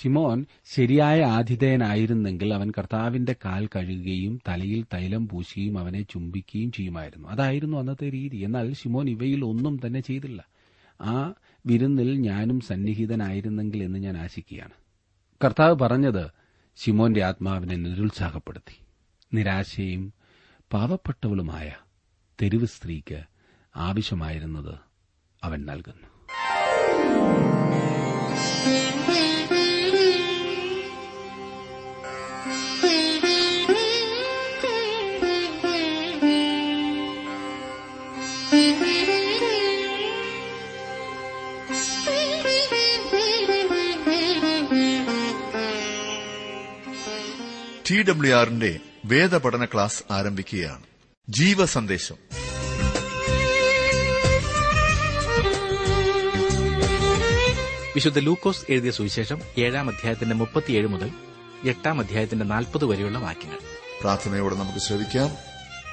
ശിമോൻ 0.00 0.46
ശരിയായ 0.64 1.22
ആതിഥേയനായിരുന്നെങ്കിൽ 1.22 2.54
അവൻ 2.54 2.70
കർത്താവിന്റെ 2.70 3.36
കാൽ 3.44 3.66
കഴുകുകയും 3.66 4.40
തലയിൽ 4.48 4.84
തൈലം 4.94 5.28
പൂശുകയും 5.28 5.78
അവനെ 5.78 6.02
ചുംബിക്കുകയും 6.02 6.72
ചെയ്യുമായിരുന്നു. 6.72 7.28
അതായിരുന്നു 7.28 7.76
അന്നത്തെ 7.76 8.10
രീതി. 8.10 8.36
എന്നാൽ 8.36 8.72
ശിമോൻ 8.72 9.10
ഇവയിൽ 9.10 9.44
ഒന്നും 9.44 9.80
തന്നെ 9.86 10.00
ചെയ്തില്ല. 10.00 10.44
ആ 11.00 11.34
വിരുന്നിൽ 11.66 12.18
ഞാനും 12.18 12.60
സന്നിഹിതനായിരുന്നെങ്കിൽ 12.60 13.82
എന്ന് 13.82 13.98
ഞാൻ 13.98 14.18
ആശിക്കുകയാണ്. 14.18 14.72
കർത്താവ് 15.44 15.78
പറഞ്ഞത് 15.78 16.30
ശിമോന്റെ 16.76 17.24
ആത്മാവിനെ 17.24 17.76
നിരുത്സാഹപ്പെടുത്തി. 17.76 18.78
നിരാശയും 19.36 20.12
പാവപ്പെട്ടവളുമായ 20.72 21.72
തെരുവ് 22.42 22.66
സ്ത്രീക്ക് 22.66 23.22
ആവശ്യമായിരുന്നത് 23.76 24.74
അവൻ 25.42 25.66
നൽകുന്നു. 25.66 26.12
ടി 47.92 48.02
ഡബ്ല്യു 48.02 48.34
ആറിന്റെ 48.34 48.78
വേദപഠന 49.04 49.64
ക്ലാസ് 49.64 50.12
ആരംഭിക്കുകയാണ്. 50.12 50.82
ജീവ 51.28 51.64
സന്ദേശം 51.64 52.14
വിശുദ്ധ 57.94 58.18
ലൂക്കോസ് 58.18 58.64
എഴുതിയ 58.68 58.90
സുവിശേഷം 58.90 59.40
ഏഴാം 59.58 59.88
അധ്യായത്തിന്റെ 59.88 60.34
മുപ്പത്തിയേഴ് 60.34 60.86
മുതൽ 60.86 61.10
എട്ടാം 61.64 62.00
അധ്യായത്തിന്റെ 62.00 62.44
നാൽപ്പത് 62.44 62.84
വരെയുള്ള 62.84 63.18
വാക്യങ്ങൾ. 63.18 63.58
പ്രാർത്ഥനയോടെ 64.00 64.54
നമുക്ക് 64.54 64.78
ശ്രവിക്കാം. 64.78 65.36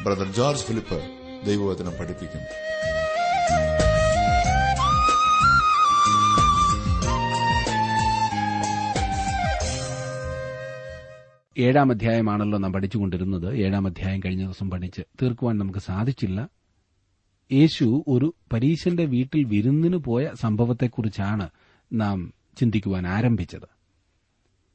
ബ്രദർ 0.04 0.32
ജോർജ് 0.32 0.64
ഫിലിപ്പ് 0.64 1.02
ദൈവവചനം 1.46 1.92
പഠിപ്പിക്കും 1.92 2.42
ഏഴാം 11.60 11.92
അധ്യായമാണല്ലോ 11.92 12.60
നാം 12.60 12.74
പഠിച്ചുകൊണ്ടിരുന്നത്. 12.74 13.56
ഏഴാം 13.56 13.88
അധ്യായം 13.88 14.20
കഴിഞ്ഞ 14.20 14.44
ദിവസം 14.44 14.70
പഠിച്ച് 14.70 15.02
തീർക്കുവാൻ 15.22 15.58
നമുക്ക് 15.58 15.80
സാധിച്ചില്ല. 15.80 16.50
യേശു 17.52 18.04
ഒരു 18.08 18.34
പരീശന്റെ 18.54 19.06
വീട്ടിൽ 19.06 19.44
വിരുന്നിന് 19.44 19.98
പോയ 19.98 20.30
സംഭവത്തെക്കുറിച്ചാണ് 20.42 21.50
നാം 21.94 22.34
ചിന്തിക്കുവാൻ 22.58 23.08
ആരംഭിച്ചത്. 23.08 23.70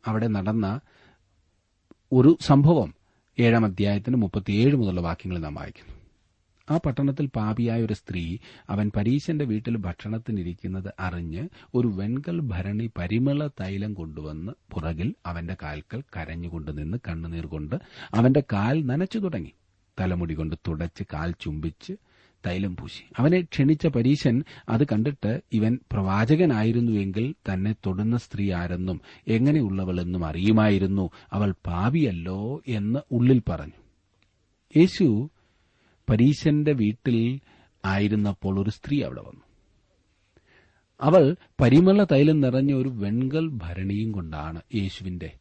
അവിടെ 0.07 0.27
നടന്ന 0.27 0.81
ഒരു 2.13 2.37
സംഭവം 2.41 2.95
ഏഴാം 3.41 3.65
അധ്യായത്തിന് 3.65 4.17
മുപ്പത്തിയേഴ് 4.17 4.77
മുതലുള്ള 4.77 5.01
വാക്യങ്ങൾ 5.01 5.39
നാം 5.39 5.55
വായിക്കുന്നു. 5.55 5.94
ആ 6.71 6.81
പട്ടണത്തിൽ 6.87 7.27
പാപിയായ 7.27 7.83
ഒരു 7.83 7.93
സ്ത്രീ 7.93 8.39
അവൻ 8.71 8.91
പരീശന്റെ 8.97 9.45
വീട്ടിൽ 9.45 9.77
ഭക്ഷണത്തിനിരിക്കുന്നത് 9.77 10.95
അറിഞ്ഞ് 11.01 11.49
ഒരു 11.75 11.89
വെൺകൽ 11.89 12.41
ഭരണി 12.41 12.91
പരിമള 12.99 13.47
തൈലം 13.47 13.95
കൊണ്ടുവന്ന് 13.95 14.53
പുറകിൽ 14.73 15.15
അവന്റെ 15.27 15.57
കാൽക്കൽ 15.63 16.03
കരഞ്ഞുകൊണ്ട് 16.17 16.79
നിന്ന് 16.79 16.99
കണ്ണുനീർ 17.09 17.47
കൊണ്ട് 17.47 17.77
അവന്റെ 18.15 18.41
കാൽ 18.41 18.87
നനച്ചു 18.87 19.19
തുടങ്ങി. 19.19 19.53
തലമുടി 20.01 20.35
കൊണ്ട് 20.35 20.57
തുടച്ച് 20.69 21.05
കാൽ 21.13 21.35
ചുംബിച്ച് 21.41 21.93
തൈലം 22.47 22.77
പൂശി. 22.77 23.03
അവനെ 23.19 23.41
ക്ഷണിച്ച 23.41 23.87
പരീശൻ 23.87 24.45
അത് 24.69 24.85
കണ്ടിട്ട് 24.85 25.43
ഇവൻ 25.53 25.79
പ്രവാചകനായിരുന്നുവെങ്കിൽ 25.93 27.35
തന്നെ 27.53 27.73
തൊടുന്ന 27.73 28.17
സ്ത്രീ 28.17 28.53
ആരെന്നും 28.53 29.01
എങ്ങനെയുള്ളവളെന്നും 29.29 30.25
അറിയുമായിരുന്നു. 30.25 31.11
അവൾ 31.33 31.55
പാവിയല്ലോ 31.67 32.63
എന്ന് 32.69 33.01
ഉള്ളിൽ 33.13 33.43
പറഞ്ഞു. 33.49 33.73
യേശു 34.77 35.31
പരീശന്റെ 36.11 36.73
വീട്ടിൽ 36.73 37.41
ആയിരുന്നപ്പോൾ 37.85 38.61
ഒരു 38.63 38.71
സ്ത്രീ 38.71 39.03
അവിടെ 39.03 39.21
വന്നു. 39.21 39.41
അവൾ 41.01 41.37
പരിമള 41.61 42.05
തൈലം 42.05 42.41
നിറഞ്ഞ 42.41 42.75
ഒരു 42.75 42.89
വെൺകൽ 42.89 43.49
ഭരണിയും 43.49 44.13
കൊണ്ടാണ് 44.13 44.61
യേശുവിന്റെ 44.75 45.33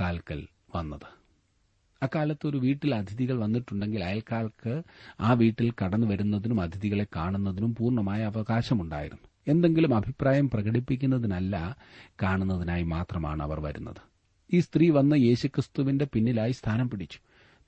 കാൽക്കൽ 0.00 0.46
വന്നത്. 0.74 1.16
അക്കാലത്ത് 2.02 2.46
ഒരു 2.46 2.56
വീട്ടിൽ 2.56 2.94
അതിഥികൾ 2.94 3.38
വന്നിട്ടുണ്ടെങ്കിൽ 3.38 4.04
അയൽക്കാർക്ക് 4.04 4.82
ആ 5.20 5.32
വീട്ടിൽ 5.32 5.72
കടന്നു 5.84 6.06
വരുന്നതിനും 6.06 6.60
അതിഥികളെ 6.60 7.06
കാണുന്നതിനും 7.16 7.74
പൂർണമായ 7.74 8.24
അവകാശമുണ്ടായിരുന്നു. 8.24 9.28
എന്തെങ്കിലും 9.48 9.94
അഭിപ്രായം 9.94 10.50
പ്രകടിപ്പിക്കുന്നതിനല്ല 10.50 11.76
കാണുന്നതിനായി 12.22 12.82
മാത്രമാണ് 12.82 13.42
അവർ 13.42 13.60
വരുന്നത്. 13.60 14.02
ഈ 14.52 14.60
സ്ത്രീ 14.60 14.90
വന്ന് 14.90 15.16
യേശുക്രിസ്തുവിന്റെ 15.16 16.06
പിന്നിലായി 16.12 16.52
സ്ഥാനം 16.52 16.90
പിടിച്ചു. 16.90 17.18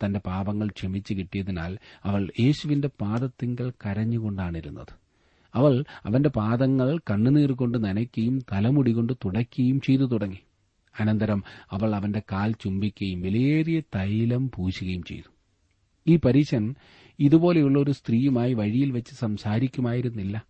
തന്റെ 0.05 0.21
പാപങ്ങൾ 0.27 0.69
ക്ഷമിച്ചു 0.69 1.15
കിട്ടിയതിനാൽ 1.15 1.79
അവൾ 2.05 2.33
യേശുവിന്റെ 2.41 2.89
പാദത്തിങ്കൽ 3.01 3.71
കരഞ്ഞുകൊണ്ടാണിരുന്നത്. 3.71 4.95
അവൾ 5.55 5.85
അവന്റെ 6.05 6.29
പാദങ്ങൾ 6.29 6.99
കണ്ണുനീർ 7.11 7.53
കൊണ്ട് 7.53 7.85
നനയ്ക്കുകയും 7.85 8.39
തലമുടി 8.53 8.93
കൊണ്ട് 8.93 9.13
തുടയ്ക്കുകയും 9.13 9.81
ചെയ്തു 9.81 10.03
തുടങ്ങി. 10.03 10.39
അനന്തരം 11.01 11.45
അവൾ 11.71 11.95
അവന്റെ 11.95 12.23
കാൽ 12.33 12.53
ചുംബിക്കുകയും 12.53 13.21
വിലയേറിയ 13.21 13.81
തൈലം 13.81 14.51
പൂശുകയും 14.55 15.03
ചെയ്തു. 15.03 15.31
ഈ 16.07 16.17
പരീശൻ 16.17 16.75
ഇതുപോലെയുള്ള 17.21 17.79
ഒരു 17.79 17.91
സ്ത്രീയുമായി 17.91 18.55
വഴിയിൽ 18.55 18.91
വെച്ച് 18.91 19.15
സംസാരിക്കുമായിരുന്നില്ല. 19.15 20.47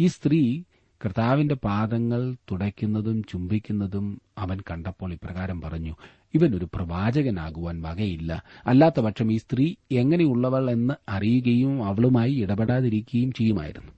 ഈ 0.00 0.06
സ്ത്രീ 0.06 0.62
കർത്താവിന്റെ 1.04 1.54
പാദങ്ങൾ 1.54 2.36
തുടയ്ക്കുന്നതും 2.50 3.22
ചുംബിക്കുന്നതും 3.22 4.20
അവൻ 4.38 4.60
കണ്ടപ്പോൾ 4.70 5.12
ഇപ്രകാരം 5.12 5.60
പറഞ്ഞു 5.60 5.94
ഇവൻ 6.34 6.56
ഒരു 6.56 6.68
പ്രവാചകനാകുവാൻ 6.74 7.82
വകയില്ല. 7.82 8.42
അല്ലാത്തപക്ഷം 8.66 9.32
ഈ 9.32 9.36
സ്ത്രീ 9.36 9.74
എങ്ങനെയുള്ളവൾ 9.92 10.70
എന്ന് 10.70 10.94
അറിയുകയും 11.08 11.84
അവളുമായി 11.84 12.34
ഇടപെടാതിരിക്കുകയും 12.34 13.32
ചെയ്യുമായിരുന്നു. 13.32 13.92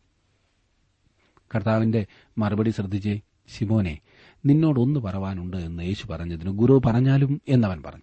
കർത്താവിന്റെ 1.55 2.07
മറുപടി 2.39 2.71
ശ്രദ്ധിച്ച് 2.71 3.19
ശിമോനെ 3.49 3.99
നിന്നോടൊന്ന് 4.47 5.01
പറവാനുണ്ട് 5.01 5.57
എന്ന് 5.57 5.83
യേശു 5.83 6.07
പറഞ്ഞതിന് 6.07 6.51
ഗുരു 6.51 6.81
പറഞ്ഞാലും 6.87 7.43
എന്നവൻ 7.49 7.83
പറഞ്ഞു. 7.83 8.03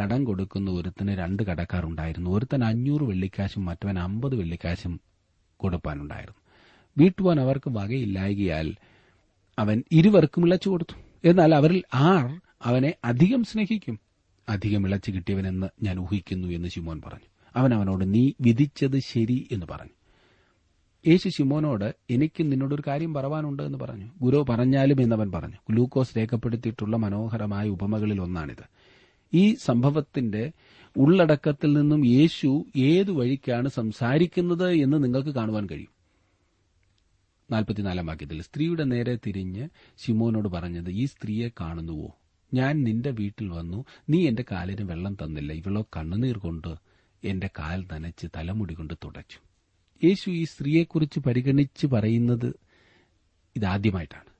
കടം 0.00 0.24
കൊടുക്കുന്ന 0.24 0.70
ഒരുത്തിന് 0.70 1.18
രണ്ട് 1.18 1.42
കടക്കാരുണ്ടായിരുന്നു. 1.42 2.30
ഒരുത്തൻ 2.30 2.64
അഞ്ഞൂറ് 2.64 3.02
വെള്ളിക്കാശും 3.02 3.64
മറ്റവൻ 3.64 3.98
അമ്പത് 3.98 4.34
വെള്ളിക്കാശും 4.36 5.00
കൊടുപ്പാനുണ്ടായിരുന്നു. 5.56 6.40
വീട്ടുവാൻ 6.98 7.40
അവർക്ക് 7.40 7.70
വകയില്ലായകയാൽ 7.70 8.74
അവൻ 9.58 9.82
ഇരുവർക്കും 9.92 10.46
ഇളച്ചു 10.46 10.68
കൊടുത്തു. 10.70 11.28
എന്നാൽ 11.28 11.54
അവരിൽ 11.54 11.82
ആർ 11.94 12.40
അവനെ 12.64 12.94
അധികം 13.04 13.44
സ്നേഹിക്കും. 13.44 14.00
അധികം 14.48 14.86
ഇളച്ചു 14.86 15.10
കിട്ടിയവനെന്ന് 15.10 15.66
ഞാൻ 15.82 15.98
ഊഹിക്കുന്നു 15.98 16.48
എന്ന് 16.48 16.68
ശിമോൻ 16.68 17.02
പറഞ്ഞു. 17.06 17.26
അവൻ 17.56 17.74
അവനോട് 17.74 18.14
നീ 18.14 18.32
വിധിച്ചത് 18.40 18.98
ശരി 18.98 19.48
എന്ന് 19.52 19.66
പറഞ്ഞു. 19.70 19.90
യേശു 21.06 21.28
ശിമോനോട് 21.28 21.94
എനിക്ക് 22.10 22.52
നിന്നോടൊരു 22.52 22.82
കാര്യം 22.86 23.14
പറവാനുണ്ട് 23.14 23.62
എന്ന് 23.62 23.78
പറഞ്ഞു. 23.78 24.10
ഗുരു 24.22 24.44
പറഞ്ഞാലും 24.48 25.02
എന്നവൻ 25.02 25.32
പറഞ്ഞു. 25.32 25.54
ഗ്ലൂക്കോസ് 25.70 26.18
രേഖപ്പെടുത്തിയിട്ടുള്ള 26.18 26.96
മനോഹരമായ 26.96 27.68
ഉപമകളിൽ 27.68 28.20
ഒന്നാണിത്. 28.20 28.64
ഈ 29.34 29.54
സംഭവത്തിന്റെ 29.54 30.52
ഉള്ളടക്കത്തിൽ 30.96 31.72
നിന്നും 31.72 32.06
യേശു 32.06 32.64
ഏതു 32.76 33.12
വഴിക്കാണ് 33.12 33.68
സംസാരിക്കുന്നത് 33.68 34.72
എന്ന് 34.72 35.04
നിങ്ങൾക്ക് 35.04 35.30
കാണുവാൻ 35.30 35.66
കഴിയും. 35.66 35.88
നാൽപ്പത്തിനാലാം 37.50 38.06
വാക്യത്തിൽ 38.06 38.42
സ്ത്രീയുടെ 38.42 38.84
നേരെ 38.84 39.16
തിരിഞ്ഞ് 39.16 39.68
ശിമോനോട് 40.06 40.48
പറഞ്ഞത് 40.48 40.90
ഈ 40.90 41.04
സ്ത്രീയെ 41.04 41.48
കാണുന്നുവോ? 41.60 42.18
ഞാൻ 42.52 42.84
നിന്റെ 42.84 43.10
വീട്ടിൽ 43.10 43.48
വന്നു. 43.48 43.84
നീ 44.08 44.28
എന്റെ 44.28 44.44
കാലിന് 44.52 44.90
വെള്ളം 44.90 45.14
തന്നില്ല. 45.14 45.52
ഇവളോ 45.52 45.88
കണ്ണുനീർ 45.96 46.38
കൊണ്ട് 46.38 46.74
എന്റെ 47.24 47.50
കാൽ 47.58 47.84
നനച്ച് 47.92 48.26
തലമുടി 48.36 48.74
കൊണ്ട് 48.74 48.94
തുടച്ചു. 49.04 49.38
യേശു 50.06 50.30
ഈ 50.30 50.44
സ്ത്രീയെക്കുറിച്ച് 50.44 51.20
പരിഗണിച്ച് 51.20 51.86
പറയുന്നത് 51.86 52.54
ഇതാദ്യമായിട്ടാണ്. 53.56 54.32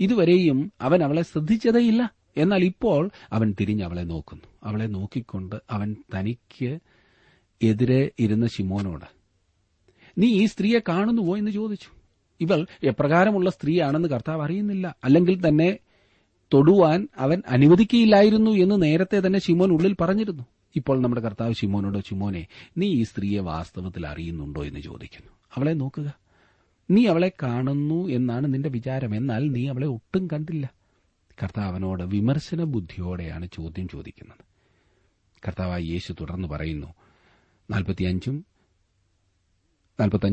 ഇതുവരെയും 0.00 0.72
അവൻ 0.80 1.02
അവളെ 1.02 1.22
ശ്രദ്ധിച്ചതേയില്ല. 1.22 2.14
എന്നാൽ 2.36 2.64
ഇപ്പോൾ 2.64 3.10
അവൻ 3.32 3.54
തിരിഞ്ഞ് 3.60 3.84
അവളെ 3.84 4.02
നോക്കുന്നു. 4.02 4.44
അവളെ 4.64 4.86
നോക്കിക്കൊണ്ട് 4.86 5.56
അവൻ 5.70 5.96
തനിക്ക് 6.14 6.78
എതിരെ 7.62 8.10
ഇരുന്ന 8.18 8.46
ശിമോനോട് 8.46 9.04
നീ 10.18 10.26
ഈ 10.26 10.46
സ്ത്രീയെ 10.46 10.78
കാണുന്നുവോ? 10.88 11.36
എന്ന് 11.36 11.50
ചോദിച്ചു. 11.50 11.88
ഇവൾ 12.40 12.66
എപ്രകാരമുള്ള 12.84 13.50
സ്ത്രീയാണെന്ന് 13.50 14.08
കർത്താവ് 14.08 14.42
അറിയുന്നില്ല. 14.42 14.96
അല്ലെങ്കിൽ 15.04 15.48
തന്നെ 15.48 15.78
തൊടുവാൻ 16.54 17.08
അവൻ 17.18 17.42
അനുവദിക്കുകയില്ലായിരുന്നു 17.48 18.50
എന്ന് 18.50 18.82
നേരത്തെ 18.82 19.26
തന്നെ 19.26 19.38
ശിമോൻ 19.38 19.72
ഉള്ളിൽ 19.72 19.96
പറഞ്ഞിരുന്നു. 20.00 20.42
ഇപ്പോൾ 20.76 21.02
നമ്മുടെ 21.02 21.20
കർത്താവ് 21.20 21.52
ശിമോനോട് 21.52 21.98
ശിമോനെ 21.98 22.46
നീ 22.78 22.86
ഈ 22.86 23.02
സ്ത്രീയെ 23.02 23.40
വാസ്തവത്തിൽ 23.40 24.06
അറിയുന്നുണ്ടോ? 24.06 24.64
എന്ന് 24.64 24.80
ചോദിക്കുന്നു. 24.80 25.32
അവളെ 25.56 25.72
നോക്കുക. 25.72 26.14
നീ 26.90 27.06
അവളെ 27.06 27.32
കാണുന്നു 27.42 28.08
എന്നാണ് 28.08 28.54
നിന്റെ 28.54 28.68
വിചാരം. 28.68 29.16
എന്നാൽ 29.16 29.50
നീ 29.50 29.68
അവളെ 29.68 29.86
ഒട്ടും 29.86 30.26
കണ്ടില്ല. 30.26 30.70
കർത്താവ് 31.42 31.66
അവനോട് 31.66 32.02
വിമർശന 32.02 32.64
ബുദ്ധിയോടെയാണ് 32.64 33.48
ചോദ്യം 33.52 33.88
ചോദിക്കുന്നത്. 33.88 34.44
കർത്താവായി 35.46 35.84
യേശു 35.84 36.12
തുടർന്ന് 36.12 36.48
പറയുന്നു 36.48 36.94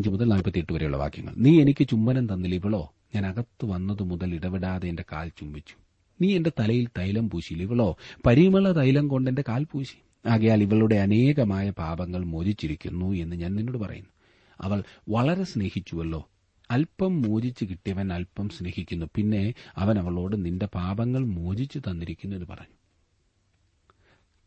മുതൽ 0.09 0.27
നാൽപ്പത്തിയെട്ട് 0.27 0.73
വരെയുള്ള 0.73 0.97
വാക്യങ്ങൾ. 0.97 1.33
നീ 1.37 1.61
എനിക്ക് 1.61 1.87
ചുംബനം 1.87 2.33
തന്നില്ല. 2.33 2.55
ഇവളോ 2.55 2.93
ഞാൻ 3.15 3.25
അകത്ത് 3.25 3.65
വന്നതു 3.65 4.03
മുതൽ 4.03 4.35
ഇടപെടാതെ 4.35 4.87
എന്റെ 4.87 5.03
കാൽ 5.11 5.29
ചുംബിച്ചു. 5.29 5.90
നീ 6.21 6.35
എന്റെ 6.35 6.51
തലയിൽ 6.59 6.87
തൈലം 6.97 7.29
പൂശിയില്ല. 7.29 7.67
ഇവളോ 7.67 7.97
പരിമള 8.25 8.71
തൈലം 8.71 9.07
കൊണ്ട് 9.07 9.29
എന്റെ 9.29 9.43
കാൽ 9.49 9.63
പൂശി. 9.63 10.29
ആകയാൽ 10.29 10.61
ഇവളുടെ 10.61 10.95
അനേകമായ 10.95 11.69
പാപങ്ങൾ 11.69 12.23
മോചിച്ചിരിക്കുന്നു 12.23 13.11
എന്ന് 13.11 13.35
ഞാൻ 13.35 13.55
നിന്നോട് 13.55 13.77
പറയുന്നു. 13.77 14.09
അവൾ 14.61 14.83
വളരെ 15.09 15.43
സ്നേഹിച്ചുവല്ലോ. 15.43 16.29
അല്പം 16.71 17.21
മോചിച്ച് 17.21 17.65
കിട്ടിയവൻ 17.65 18.13
അല്പം 18.13 18.49
സ്നേഹിക്കുന്നു. 18.49 19.05
പിന്നെ 19.15 19.53
അവൻ 19.77 19.99
അവളോട് 19.99 20.45
നിന്റെ 20.45 20.65
പാപങ്ങൾ 20.65 21.25
മോചിച്ചു 21.25 21.79
തന്നിരിക്കുന്നു 21.79 22.35
എന്ന് 22.35 22.47
പറഞ്ഞു. 22.49 22.75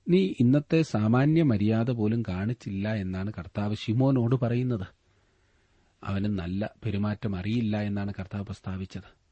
നീ 0.09 0.35
ഇന്നത്തെ 0.41 0.83
സാമാന്യ 0.83 1.43
മര്യാദ 1.43 1.91
പോലും 1.91 2.23
കാണിച്ചില്ല 2.29 2.95
എന്നാണ് 2.95 3.33
കർത്താവ് 3.39 3.75
ശിമോനോട് 3.75 4.37
പറയുന്നത്. 4.37 4.87
അവന് 6.05 6.25
നല്ല 6.25 6.71
പെരുമാറ്റം 6.85 7.37
അറിയില്ല 7.37 7.81
എന്നാണ് 7.83 8.13
കർത്താവ് 8.19 8.45
പ്രസ്താവിച്ചത്. 8.45 9.24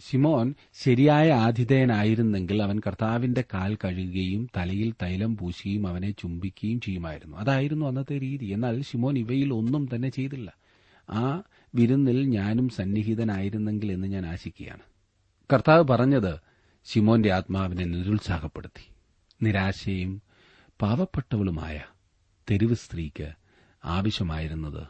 ശിമോൻ 0.00 0.54
ശരിയായ 0.74 1.32
ആതിഥേയനായിരുന്നെങ്കിൽ 1.32 2.62
അവൻ 2.62 2.78
കർത്താവിന്റെ 2.78 3.44
കാൽ 3.54 3.74
കഴുകുകയും 3.74 4.48
തലയിൽ 4.56 4.94
തൈലം 5.02 5.36
പൂശുകയും 5.36 5.88
അവനെ 5.88 6.10
ചുംബിക്കുകയും 6.10 6.80
ചെയ്യുമായിരുന്നു. 6.80 7.36
അതായിരുന്നു 7.36 7.86
അന്നത്തെ 7.86 8.20
രീതി. 8.20 8.46
എന്നാൽ 8.46 8.82
ശിമോൻ 8.82 9.18
ഇവയിൽ 9.18 9.54
ഒന്നും 9.54 9.88
തന്നെ 9.94 10.08
ചെയ്തില്ല. 10.08 10.52
ആ 11.10 11.42
വിരുന്നിൽ 11.74 12.26
ഞാനും 12.26 12.68
സന്നിഹിതനായിരുന്നെങ്കിൽ 12.68 13.92
എന്ന് 13.92 14.06
ഞാൻ 14.06 14.26
ആശിക്കുകയാണ്. 14.26 14.80
കർത്താവ് 15.52 15.84
പറഞ്ഞത് 15.84 16.38
ശിമോന്റെ 16.84 17.32
ആത്മാവിനെ 17.32 17.84
നിരുത്സാഹപ്പെടുത്തി. 17.84 18.92
നിരാശയും 19.42 20.22
പാവപ്പെട്ടവളുമായ 20.82 21.82
തെരുവ് 22.50 22.74
സ്ത്രീക്ക് 22.74 23.32
ആവശ്യമായിരുന്നത് 23.84 24.86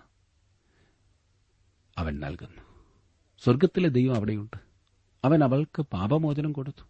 അവൻ 1.98 2.20
നൽകുന്നു. 2.20 2.62
സ്വർഗത്തിലെ 3.44 3.88
ദൈവം 3.88 4.14
അവിടെയുണ്ട്. 4.14 4.67
അവൻ 5.28 5.44
അവൾക്ക് 5.44 5.82
പാപമോചനം 5.82 6.52
കൊടുത്തു. 6.52 6.84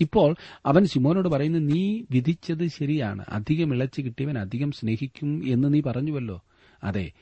ഇപ്പോൾ 0.00 0.36
അവൻ 0.66 0.84
ശിമോനോട് 0.84 1.28
പറയുന്നു 1.28 1.58
നീ 1.58 2.02
വിധിച്ചത് 2.10 2.66
ശരിയാണ്. 2.66 3.24
അധികം 3.28 3.74
ഇളച്ചു 3.74 4.00
കിട്ടിയവൻ 4.02 4.38
അധികം 4.38 4.70
സ്നേഹിക്കും 4.72 5.52
എന്ന് 5.52 5.74
നീ 5.74 5.80
പറഞ്ഞുവല്ലോ. 5.80 6.44
അതെ 6.84 7.12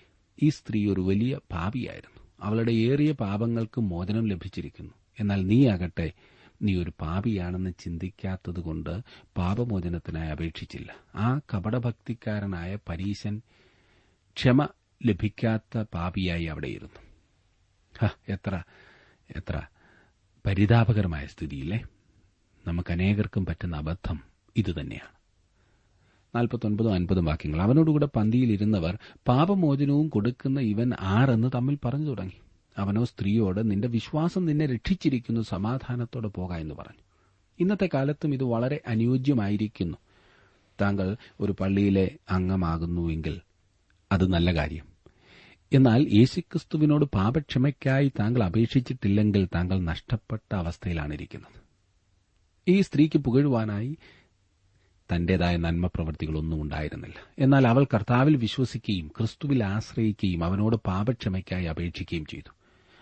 ഈ 0.43 0.49
സ്ത്രീ 0.49 0.93
ഒരു 0.93 1.01
വലിയ 1.01 1.39
പാപിയായിരുന്നു. 1.53 2.21
അവളുടെ 2.41 2.73
ഏറിയ 2.73 3.13
പാപങ്ങൾക്ക് 3.13 3.81
മോചനം 3.81 4.29
ലഭിച്ചിരിക്കുന്നു. 4.29 4.95
എന്നാൽ 5.21 5.47
നീ 5.47 5.69
ആകട്ടെ 5.69 6.13
നീ 6.63 6.83
ഒരു 6.83 6.93
പാപിയാണെന്ന് 7.01 7.73
ചിന്തിക്കാത്തതുകൊണ്ട് 7.79 9.01
പാപമോചനത്തിനായി 9.37 10.31
അപേക്ഷിച്ചില്ല. 10.31 10.95
ആ 11.15 11.41
കപടഭക്തിക്കാരനായ 11.55 12.79
പരീശൻ 12.89 13.43
ക്ഷമ 14.37 14.69
ലഭിക്കാത്ത 15.07 15.85
പാപിയായി 15.95 16.45
അവിടെയിരുന്നു 16.45 17.01
എത്ര 18.29 18.63
എത്ര 19.37 19.61
പരിതാപകരമായ 20.47 21.27
സ്ഥിതിയില്ലേ? 21.27 21.83
നമുക്ക് 22.67 22.93
അനേകർക്കും 22.93 23.47
പറ്റുന്ന 23.47 23.77
അബദ്ധം 23.77 24.21
ഇതുതന്നെയാണ്. 24.57 25.21
നാൽപ്പത്തൊൻപതും 26.37 26.95
അൻപതും 26.95 27.25
വാക്യങ്ങൾ. 27.25 27.63
അവനോടുകൂടെ 27.63 28.07
പന്തിയിലിരുന്നവർ 28.07 28.99
പാപമോചനവും 29.29 30.09
കൊടുക്കുന്ന 30.09 30.61
ഇവൻ 30.61 30.93
ആരെന്ന് 31.01 31.51
തമ്മിൽ 31.55 31.79
പറഞ്ഞു 31.85 32.07
തുടങ്ങി. 32.07 32.41
അവനോ 32.79 33.05
സ്ത്രീയോട് 33.05 33.71
നിന്റെ 33.71 33.89
വിശ്വാസം 33.89 34.47
നിന്നെ 34.47 34.67
രക്ഷിച്ചിരിക്കുന്നു 34.67 35.41
സമാധാനത്തോടെ 35.41 36.29
പോക 36.29 36.53
എന്ന് 36.53 36.75
പറഞ്ഞു. 36.75 37.03
ഇന്നത്തെ 37.61 37.89
കാലത്തും 37.95 38.35
ഇത് 38.35 38.45
വളരെ 38.45 38.81
അനുയോജ്യമായിരിക്കുന്നു. 38.89 39.99
താങ്കൾ 40.81 41.17
ഒരു 41.41 41.55
പള്ളിയിലെ 41.61 42.19
അംഗമാകുന്നുവെങ്കിൽ 42.31 43.41
അത് 44.13 44.33
നല്ല 44.33 44.55
കാര്യം. 44.55 44.90
എന്നാൽ 45.73 46.09
യേശുക്രിസ്തുവിനോട് 46.13 47.05
പാപക്ഷമയ്ക്കായി 47.05 48.13
താങ്കൾ 48.21 48.43
അപേക്ഷിച്ചിട്ടില്ലെങ്കിൽ 48.43 49.49
താങ്കൾ 49.55 49.81
നഷ്ടപ്പെട്ട 49.81 50.55
അവസ്ഥയിലാണിരിക്കുന്നത്. 50.55 51.61
ഈ 52.69 52.81
സ്ത്രീക്ക് 52.81 53.19
പുകഴുവാനായി 53.19 53.97
തന്റേതായ 55.13 55.57
നന്മ 55.57 55.87
പ്രവൃത്തികളൊന്നും 55.87 56.63
ഉണ്ടായിരുന്നില്ല. 56.63 57.15
എന്നാൽ 57.39 57.69
അവൾ 57.69 57.85
കർത്താവിൽ 57.85 58.37
വിശ്വസിക്കുകയും 58.37 59.09
ക്രിസ്തുവിൽ 59.09 59.65
ആശ്രയിക്കുകയും 59.65 60.45
അവനോട് 60.45 60.77
പാപക്ഷമയ്ക്കായി 60.77 61.65
അപേക്ഷിക്കുകയും 61.65 62.25
ചെയ്തു. 62.25 62.55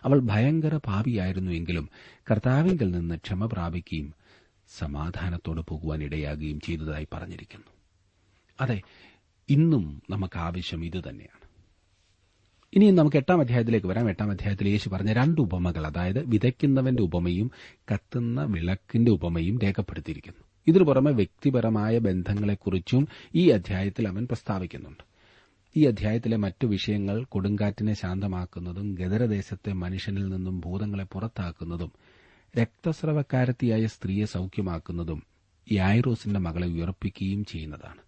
അവൾ 0.04 0.20
ഭയങ്കര 0.20 0.76
പാപിയായിരുന്നുവെങ്കിലും 0.76 1.88
കർത്താവിങ്കിൽ 2.30 2.90
നിന്ന് 2.90 3.14
ക്ഷമ 3.14 3.46
പ്രാപിക്കുകയും 3.46 4.14
സമാധാനത്തോടെ 4.78 5.60
പോകുവാൻ 5.60 6.02
ഇടയാകുകയും 6.02 6.60
ചെയ്തതായി 6.60 7.06
പറഞ്ഞിരിക്കുന്നു. 7.12 7.66
അതെ 8.60 8.82
ഇന്നും 9.48 10.02
നമുക്ക് 10.10 10.38
ആവശ്യം 10.38 10.84
ഇതുതന്നെയാണ് 10.84 11.47
ഇനിയും 12.74 12.94
നമുക്ക് 12.94 13.16
എട്ടാം 13.16 13.40
അധ്യായത്തിലേക്ക് 13.40 13.86
വരാം. 13.86 14.08
എട്ടാം 14.08 14.30
അധ്യായത്തിൽ 14.30 14.68
യേശു 14.68 14.88
പറഞ്ഞ 14.88 15.12
രണ്ട് 15.12 15.40
ഉപമകൾ 15.40 15.86
അതായത് 15.86 16.26
വിതയ്ക്കുന്നവന്റെ 16.26 17.02
ഉപമയും 17.02 17.50
കത്തുന്ന 17.94 18.44
വിളക്കിന്റെ 18.44 19.10
ഉപമയും 19.10 19.58
രേഖപ്പെടുത്തിയിരിക്കുന്നു. 19.58 20.44
ഇതിനു 20.66 20.84
പുറമെ 20.84 21.12
വ്യക്തിപരമായ 21.12 21.98
ബന്ധങ്ങളെക്കുറിച്ചും 21.98 23.08
ഈ 23.34 23.48
അധ്യായത്തിൽ 23.48 24.08
അവൻ 24.08 24.26
പ്രസ്താവിക്കുന്നുണ്ട്. 24.26 25.04
ഈ 25.76 25.84
അധ്യായത്തിലെ 25.84 26.36
മറ്റു 26.36 26.66
വിഷയങ്ങൾ 26.66 27.24
കൊടുങ്കാറ്റിനെ 27.24 27.94
ശാന്തമാക്കുന്നതും 27.94 28.94
ഗദരദേശത്തെ 28.94 29.72
മനുഷ്യനിൽ 29.72 30.28
നിന്നും 30.28 30.60
ഭൂതങ്ങളെ 30.60 31.04
പുറത്താക്കുന്നതും 31.04 31.92
രക്തസ്രവക്കാരത്തിയായ 32.58 33.86
സ്ത്രീയെ 33.86 34.24
സൌഖ്യമാക്കുന്നതും 34.24 35.22
യായിറോസിന്റെ 35.72 36.40
മകളെ 36.40 36.66
ഉയർപ്പിക്കുകയും 36.66 37.44
ചെയ്യുന്നതാണ്. 37.44 38.00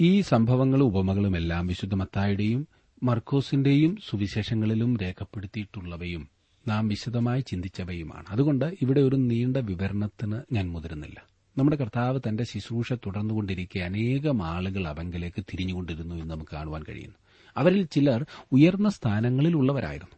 ഈ 0.00 0.20
സംഭവങ്ങളും 0.20 0.84
ഉപമകളുമെല്ലാം 0.84 1.66
വിശുദ്ധ 1.66 1.94
മത്തായുടെയും 1.94 2.68
മർക്കോസിന്റെയും 3.02 3.96
സുവിശേഷങ്ങളിലും 4.08 4.96
രേഖപ്പെടുത്തിയിട്ടുള്ളവയും 4.96 6.28
നാം 6.68 6.88
വിശദമായി 6.88 7.40
ചിന്തിച്ചവയുമാണ്. 7.40 8.24
അതുകൊണ്ട് 8.28 8.74
ഇവിടെ 8.82 9.00
ഒരു 9.00 9.16
നീണ്ട 9.16 9.56
വിവരണത്തിന് 9.56 10.40
ഞാൻ 10.52 10.70
മുതിരുന്നില്ല. 10.70 11.26
നമ്മുടെ 11.58 11.76
കർത്താവ് 11.76 12.20
തന്റെ 12.28 12.44
ശുശ്രൂഷ 12.44 12.92
തുടർന്നുകൊണ്ടിരിക്കെ 12.92 13.78
അനേകം 13.78 14.42
ആളുകൾ 14.42 14.88
അവങ്കിലേക്ക് 14.88 15.42
തിരിഞ്ഞുകൊണ്ടിരുന്നു 15.42 16.14
എന്ന് 16.14 16.30
നമുക്ക് 16.30 16.50
കാണുവാൻ 16.52 16.82
കഴിയുന്നു. 16.88 17.16
അവരിൽ 17.56 17.86
ചിലർ 17.86 18.26
ഉയർന്ന 18.52 18.88
സ്ഥാനങ്ങളിൽ 18.88 19.56
ഉള്ളവരായിരുന്നു 19.56 20.15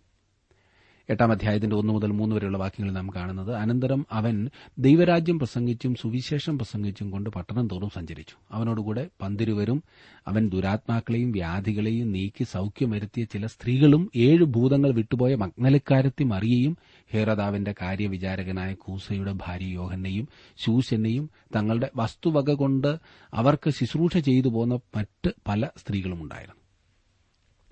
എട്ടാം 1.08 1.32
അധ്യായത്തിന്റെ 1.32 1.76
ഒന്നു 1.76 1.93
മുതൽ 1.93 2.10
മൂന്ന് 2.10 2.37
വരെയുള്ള 2.37 2.58
വാക്യങ്ങൾ 2.58 2.93
നാം 2.93 3.08
കാണുന്നത് 3.16 3.55
അനന്തരം 3.55 4.06
അവൻ 4.12 4.34
ദൈവരാജ്യം 4.78 5.38
പ്രസംഗിച്ചും 5.38 5.94
സുവിശേഷം 5.94 6.58
പ്രസംഗിച്ചും 6.58 7.10
കൊണ്ട് 7.10 7.31
പട്ടണം 7.31 7.69
തോറും 7.69 7.90
സഞ്ചരിച്ചു. 7.90 8.37
അവനോടുകൂടെ 8.52 9.08
പന്തിരുവരും 9.22 9.78
അവൻ 10.26 10.49
ദുരാത്മാക്കളെയും 10.49 11.32
വ്യാധികളെയും 11.32 12.12
നീക്കി 12.12 12.44
സൌഖ്യം 12.44 12.90
വരുത്തിയ 12.90 13.25
ചില 13.25 13.46
സ്ത്രീകളും 13.46 14.10
ഏഴ് 14.16 14.44
ഭൂതങ്ങൾ 14.44 14.90
വിട്ടുപോയ 14.90 15.34
മഗ്നലക്കാരത്തി 15.34 16.25
മറിയയും 16.25 16.76
ഹേറദാവിന്റെ 17.14 17.75
കാര്യവിചാരകനായ 17.82 18.75
കൂസയുടെ 18.75 19.32
ഭാര്യ 19.32 19.66
യോഹന്നെയും 19.72 20.28
ശൂശനെയും 20.58 21.31
തങ്ങളുടെ 21.56 21.90
വസ്തുവക 21.96 22.52
കൊണ്ട് 22.52 22.92
അവർക്ക് 23.35 23.71
ശുശ്രൂഷ 23.71 24.16
ചെയ്തു 24.18 24.49
പോന്ന 24.49 24.75
മറ്റ് 24.97 25.30
പല 25.49 25.68
സ്ത്രീകളുമുണ്ടായിരുന്നു. 25.76 26.57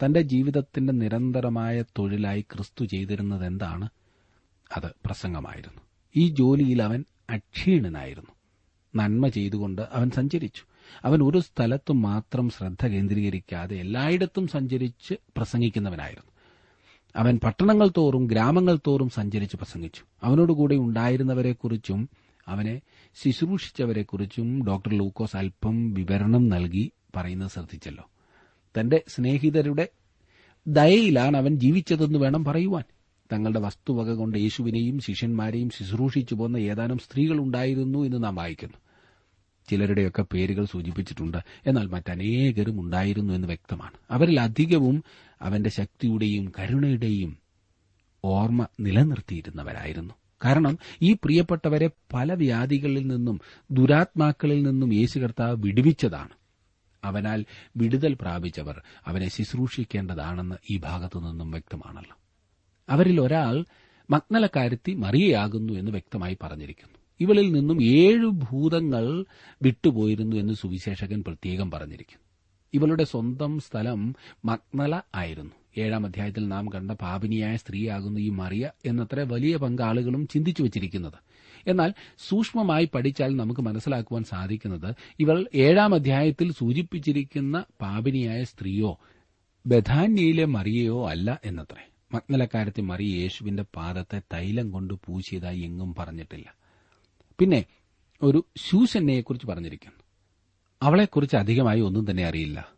തന്റെ 0.04 0.22
ജീവിതത്തിന്റെ 0.22 0.92
നിരന്തരമായ 0.92 1.82
തൊഴിലായി 1.82 2.40
ക്രിസ്തു 2.40 2.84
ചെയ്തിരുന്നത് 2.84 3.46
എന്താണ് 3.46 3.88
അത് 4.76 4.86
പ്രസംഗമായിരുന്നു. 5.06 5.80
ഈ 6.16 6.28
ജോലിയിൽ 6.28 6.82
അവൻ 6.82 7.04
അക്ഷീണനായിരുന്നു. 7.30 8.30
നന്മ 8.96 9.28
ചെയ്തുകൊണ്ട് 9.28 9.82
അവൻ 9.92 10.10
സഞ്ചരിച്ചു. 10.10 10.62
അവൻ 11.04 11.22
ഒരു 11.22 11.38
സ്ഥലത്തു 11.38 11.92
മാത്രം 11.92 12.50
ശ്രദ്ധ 12.50 12.86
കേന്ദ്രീകരിക്കാതെ 12.86 13.76
എല്ലായിടത്തും 13.76 14.48
സഞ്ചരിച്ച് 14.48 15.14
പ്രസംഗിക്കുന്നവനായിരുന്നു. 15.36 16.30
അവൻ 17.16 17.40
പട്ടണങ്ങൾ 17.44 17.88
തോറും 17.96 18.26
ഗ്രാമങ്ങൾ 18.26 18.78
തോറും 18.86 19.10
സഞ്ചരിച്ച് 19.10 19.56
പ്രസംഗിച്ചു. 19.56 20.02
അവനോടുകൂടെ 20.22 20.74
ഉണ്ടായിരുന്നവരെക്കുറിച്ചും 20.74 22.08
അവനെ 22.48 22.80
ശുശ്രൂഷിച്ചവരെക്കുറിച്ചും 23.24 24.66
ഡോക്ടർ 24.66 24.98
ലൂക്കോസ് 24.98 25.36
അല്പം 25.36 25.94
വിവരണം 25.94 26.48
നൽകി 26.48 26.92
പറയുന്നത് 27.16 27.50
ശ്രദ്ധിച്ചല്ലോ. 27.50 28.10
തന്റെ 28.80 29.02
സ്നേഹിതരുടെ 29.08 29.88
ദയയിലാണ് 30.66 31.36
അവൻ 31.36 31.56
ജീവിച്ചതെന്ന് 31.56 32.18
വേണം 32.18 32.44
പറയുവാൻ. 32.44 32.84
തങ്ങളുടെ 33.32 33.60
വസ്തുവക 33.60 34.12
കൊണ്ട് 34.12 34.38
യേശുവിനെയും 34.38 34.98
ശിഷ്യന്മാരെയും 34.98 35.70
ശുശ്രൂഷിച്ചു 35.70 36.34
പോന്ന 36.34 36.56
ഏതാനും 36.56 36.98
സ്ത്രീകൾ 36.98 37.38
ഉണ്ടായിരുന്നു 37.38 37.98
എന്ന് 37.98 38.24
നാം 38.24 38.34
വായിക്കുന്നു. 38.34 38.74
ചിലരുടെയൊക്കെ 39.70 40.24
പേരുകൾ 40.32 40.64
സൂചിപ്പിച്ചിട്ടുണ്ട്. 40.64 41.38
എന്നാൽ 41.66 41.86
മറ്റനേകരും 41.86 42.80
ഉണ്ടായിരുന്നു 42.80 43.32
എന്ന് 43.32 43.48
വ്യക്തമാണ്. 43.48 43.90
അവരിൽ 44.10 44.40
അധികവും 44.40 45.04
അവന്റെ 45.42 45.70
ശക്തിയുടെയും 45.70 46.52
കരുണയുടെയും 46.58 47.38
ഓർമ്മ 48.24 48.66
നിലനിർത്തിയിരുന്നവരായിരുന്നു. 48.80 50.14
കാരണം 50.44 50.78
ഈ 51.02 51.12
പ്രിയപ്പെട്ടവരെ 51.12 51.90
പല 52.14 52.32
വ്യാധികളിൽ 52.32 53.06
നിന്നും 53.06 53.40
ദുരാത്മാക്കളിൽ 53.70 54.62
നിന്നും 54.62 54.94
യേശു 54.94 55.18
കർത്താവ് 55.18 55.56
വിടുവിച്ചതാണ്. 55.56 56.45
അവനാൽ 57.06 57.44
വിടുതൽ 57.76 58.14
പ്രാപിച്ചവർ 58.14 58.82
അവനെ 59.06 59.28
ശുശ്രൂഷിക്കേണ്ടതാണെന്ന് 59.28 60.56
ഈ 60.70 60.76
ഭാഗത്തു 60.76 61.18
നിന്നും 61.18 61.50
വ്യക്തമാണല്ലോ. 61.50 62.18
അവരിൽ 62.88 63.20
ഒരാൾ 63.20 63.64
മഗ്നലക്കാരത്തി 64.10 64.94
മറിയയാകുന്നു 64.94 65.72
എന്ന് 65.72 65.90
വ്യക്തമായി 65.90 66.36
പറഞ്ഞിരിക്കുന്നു. 66.42 66.98
ഇവളിൽ 67.20 67.52
നിന്നും 67.52 67.82
ഏഴു 67.82 68.26
ഭൂതങ്ങൾ 68.26 69.24
വിട്ടുപോയിരുന്നു 69.62 70.36
എന്ന് 70.36 70.54
സുവിശേഷകൻ 70.54 71.24
പ്രത്യേകം 71.26 71.70
പറഞ്ഞിരിക്കുന്നു. 71.70 72.24
ഇവളുടെ 72.74 73.04
സ്വന്തം 73.04 73.58
സ്ഥലം 73.58 74.14
മഗ്നല 74.44 75.00
ആയിരുന്നു. 75.14 75.50
ഏഴാം 75.78 76.06
അധ്യായത്തിൽ 76.06 76.48
നാം 76.48 76.68
കണ്ട 76.68 76.90
പാപിനിയായ 76.90 77.56
സ്ത്രീയാകുന്നു 77.56 78.20
ഈ 78.20 78.28
മറിയ 78.28 78.70
എന്നത്ര 78.86 79.20
വലിയ 79.20 79.56
പങ്കാളുകളും 79.56 80.28
ചിന്തിച്ചു 80.28 80.62
വച്ചിരിക്കുന്നത്. 80.62 81.25
എന്നാൽ 81.66 81.94
സൂക്ഷ്മമായി 82.18 82.88
പഠിച്ചാൽ 82.94 83.36
നമുക്ക് 83.36 83.60
മനസ്സിലാക്കുവാൻ 83.60 84.24
സാധിക്കുന്നത് 84.24 84.94
ഇവൾ 85.20 85.46
ഏഴാം 85.54 85.94
അധ്യായത്തിൽ 85.94 86.52
സൂചിപ്പിച്ചിരിക്കുന്ന 86.52 87.64
പാപിനിയായ 87.80 88.44
സ്ത്രീയോ 88.44 89.00
ബഥാന്യയിലെ 89.66 90.44
മറിയയോ 90.44 91.08
അല്ല 91.08 91.40
എന്നത്രേ. 91.44 91.88
മഗ്നലക്കാരത്തെ 92.14 92.80
മറിയ 92.80 93.16
യേശുവിന്റെ 93.16 93.64
പാദത്തെ 93.76 94.22
തൈലം 94.32 94.70
കൊണ്ട് 94.70 94.94
പൂശിയതായി 94.94 95.60
എങ്ങും 95.60 95.94
പറഞ്ഞിട്ടില്ല. 95.98 96.54
പിന്നെ 97.38 97.64
ഒരു 98.22 98.46
ശൂശന്നയെക്കുറിച്ച് 98.56 99.46
പറഞ്ഞിരിക്കുന്നു. 99.46 100.02
അവളെക്കുറിച്ച് 100.82 101.36
അധികമായി 101.36 101.80
ഒന്നും 101.80 102.10
തന്നെ 102.10 102.24
അറിയില്ല. 102.24 102.68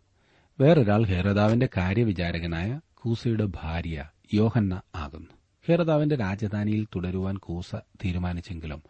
വേറൊരാൾ 0.60 1.06
ഹേറദാവിന്റെ 1.06 1.68
കാര്യവിചാരകനായ 1.76 2.80
കൂസയുടെ 2.94 3.44
ഭാര്യ 3.44 4.04
യോഹന്ന 4.34 4.80
ആകുന്നു. 4.94 5.37
ഹേറദാവിന്റെ 5.68 6.16
രാജധാനിയിൽ 6.16 6.86
തുടരുവാൻ 6.96 7.36
കൂസ 7.36 7.74
തീരുമാനിച്ചെങ്കിലും 7.74 8.82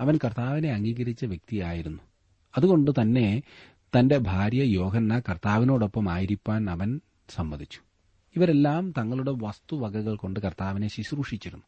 അവൻ 0.00 0.18
കർത്താവിനെ 0.24 0.72
അംഗീകരിച്ച 0.72 1.24
വ്യക്തിയായിരുന്നു. 1.24 2.02
അതുകൊണ്ട് 2.56 2.90
തന്നെ 2.90 3.42
തന്റെ 3.98 4.18
ഭാര്യ 4.18 4.62
യോഹന്ന 4.62 5.18
കർത്താവിനോടൊപ്പം 5.18 6.12
ആയിരിക്കാൻ 6.12 6.70
അവൻ 6.70 7.00
സമ്മതിച്ചു. 7.28 7.80
ഇവരെല്ലാം 8.36 8.92
തങ്ങളുടെ 8.98 9.30
വസ്തുവകകൾ 9.30 10.16
കൊണ്ട് 10.16 10.40
കർത്താവിനെ 10.40 10.88
ശുശ്രൂഷിച്ചിരുന്നു. 10.88 11.64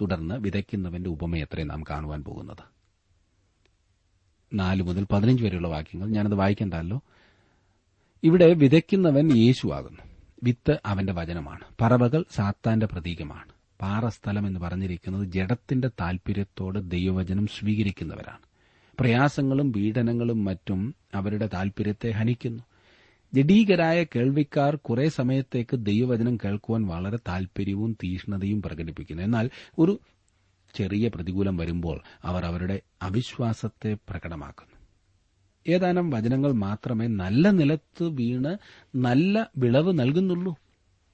തുടർന്ന് 0.00 0.34
വിതയ്ക്കുന്നവന്റെ 0.34 1.10
ഉപമയത്രേ 1.10 1.62
നാം 1.62 1.82
കാണുവാൻ 1.90 2.24
പോകുന്നത്. 2.24 2.64
നാല് 4.54 4.82
മുതൽ 4.82 5.06
പതിനഞ്ച് 5.12 5.44
വരെയുള്ള 5.44 5.68
വാക്യങ്ങൾ 5.68 6.08
ഞാനത് 6.08 6.34
വായിക്കണ്ടല്ലോ. 6.34 7.00
ഇവിടെ 8.22 8.54
വിതയ്ക്കുന്നവൻ 8.54 9.36
യേശുവാകുന്നു 9.36 10.15
വിത്ത് 10.46 10.80
അവന്റെ 10.86 11.12
വചനമാണ്. 11.12 11.60
പറവകൾ 11.80 12.24
സാത്താന്റെ 12.30 12.86
പ്രതീകമാണ്. 12.86 13.52
പാറസ്ഥലം 13.80 14.46
എന്ന് 14.46 14.60
പറഞ്ഞിരിക്കുന്നത് 14.60 15.24
ജഡത്തിന്റെ 15.24 15.88
താൽപര്യത്തോട് 15.88 16.90
ദൈവവചനം 16.90 17.46
സ്വീകരിക്കുന്നവരാണ്. 17.46 18.38
പ്രയാസങ്ങളും 19.00 19.72
പീഡനങ്ങളും 19.72 20.44
മറ്റും 20.44 20.94
അവരുടെ 21.14 21.48
താൽപര്യത്തെ 21.54 22.10
ഹനിക്കുന്നു. 22.10 22.62
ജഡീകരായ 23.34 24.04
കേൾവിക്കാർ 24.04 24.76
കുറെ 24.76 25.08
സമയത്തേക്ക് 25.08 25.76
ദൈവവചനം 25.76 26.36
കേൾക്കുവാൻ 26.36 26.86
വളരെ 26.86 27.16
താൽപര്യവും 27.16 27.96
തീഷ്ണതയും 28.04 28.62
പ്രകടിപ്പിക്കുന്നു. 28.62 29.22
എന്നാൽ 29.22 29.50
ഒരു 29.78 30.00
ചെറിയ 30.74 31.08
പ്രതികൂലം 31.08 31.56
വരുമ്പോൾ 31.56 32.00
അവർ 32.22 32.44
അവരുടെ 32.44 32.80
അവിശ്വാസത്തെ 33.02 33.96
പ്രകടമാക്കുന്നു. 34.08 34.75
ഏതാനും 35.68 36.10
വചനങ്ങൾ 36.10 36.52
മാത്രമേ 36.52 37.06
നല്ല 37.06 37.50
നിലത്ത് 37.50 38.04
വീണ് 38.04 38.56
നല്ല 38.96 39.50
വിളവ് 39.56 39.98
നൽകുന്നുള്ളൂ. 39.98 40.56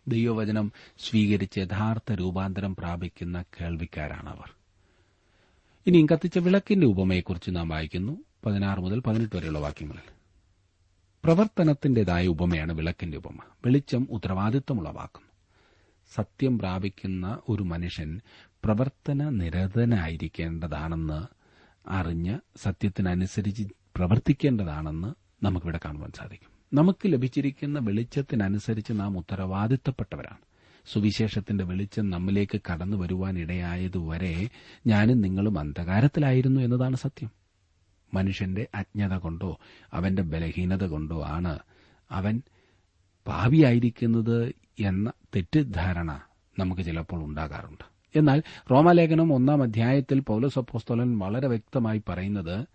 ദൈവവചനം 0.09 0.73
സ്വീകരിച്ച് 0.99 1.59
യഥാർത്ഥ 1.59 2.13
രൂപാന്തരം 2.13 2.77
പ്രാപിക്കുന്ന 2.77 3.45
കേൾവിക്കാരാണ് 3.61 4.29
അവർ 4.29 4.51
ഇനിയും 5.87 6.07
കത്തിച്ച 6.13 6.39
വിളക്കിന്റെ 6.39 6.87
ഉപമയെക്കുറിച്ച് 6.87 7.57
നാം 7.57 7.69
വായിക്കുന്നു. 7.69 8.25
പതിനാറ് 8.47 8.81
മുതൽ 8.81 9.01
പതിനെട്ട് 9.01 9.37
വരെയുള്ള 9.37 9.59
വാക്യങ്ങളിൽ. 9.59 10.13
പ്രവർത്തനത്തിന്റേതായ 11.25 12.27
ഉപമയാണ് 12.27 12.73
വിളക്കിന്റെ 12.73 13.19
ഉപമ. 13.19 13.39
വെളിച്ചം 13.65 14.09
ഉത്തരവാദിത്വമുളവാക്കുന്നു. 14.11 15.29
സത്യം 16.15 16.59
പ്രാപിക്കുന്ന 16.59 17.39
ഒരു 17.49 17.63
മനുഷ്യൻ 17.63 18.21
പ്രവർത്തന 18.65 19.29
നിരതനായിരിക്കേണ്ടതാണെന്ന് 19.29 21.27
അറിഞ്ഞ് 21.89 22.39
സത്യത്തിനനുസരിച്ച് 22.57 23.63
പ്രവർത്തിക്കേണ്ടതാണെന്ന് 23.97 25.15
നമുക്കിവിടെ 25.45 25.81
കാണുവാൻ 25.85 26.11
സാധിക്കും. 26.11 26.79
നമുക്ക് 26.79 27.13
ലഭിച്ചിരിക്കുന്ന 27.13 27.79
വെളിച്ചത്തിനനുസരിച്ച് 27.79 28.93
നാം 28.93 29.19
ഉത്തരവാദിത്തപ്പെട്ടവരാണ്. 29.19 30.39
സുവിശേഷത്തിന്റെ 30.93 31.65
വെളിച്ചം 31.65 32.11
നമ്മിലേക്ക് 32.11 32.61
കടന്നു 32.73 32.97
വരുവാൻ 32.97 33.39
ഇടയായതുവരെ 33.39 34.49
ഞാനും 34.87 35.21
നിങ്ങളും 35.21 35.59
അന്ധകാരത്തിലായിരുന്നു 35.59 36.61
എന്നതാണ് 36.61 36.97
സത്യം. 36.97 37.31
മനുഷ്യന്റെ 38.15 38.67
അജ്ഞത 38.75 39.19
കൊണ്ടോ 39.19 39.59
അവന്റെ 39.93 40.23
ബലഹീനത 40.23 40.85
കൊണ്ടോ 40.85 41.25
ആണ് 41.27 41.59
അവൻ 42.11 42.43
ഭാവിയായിരിക്കുന്നത് 43.29 44.55
എന്ന 44.81 45.13
തെറ്റിദ്ധാരണ 45.37 46.21
നമുക്ക് 46.59 46.83
ചിലപ്പോൾ 46.83 47.25
ഉണ്ടാകാറുണ്ട്. 47.25 47.85
എന്നാൽ 48.19 48.43
റോമാലേഖനം 48.71 49.35
ഒന്നാം 49.35 49.63
അധ്യായത്തിൽ 49.63 50.21
പൌലോസ് 50.21 50.59
അപ്പോസ്തോലൻ 50.59 51.19
വളരെ 51.19 51.49
വ്യക്തമായി 51.49 52.03
പറയുന്നത് 52.09 52.67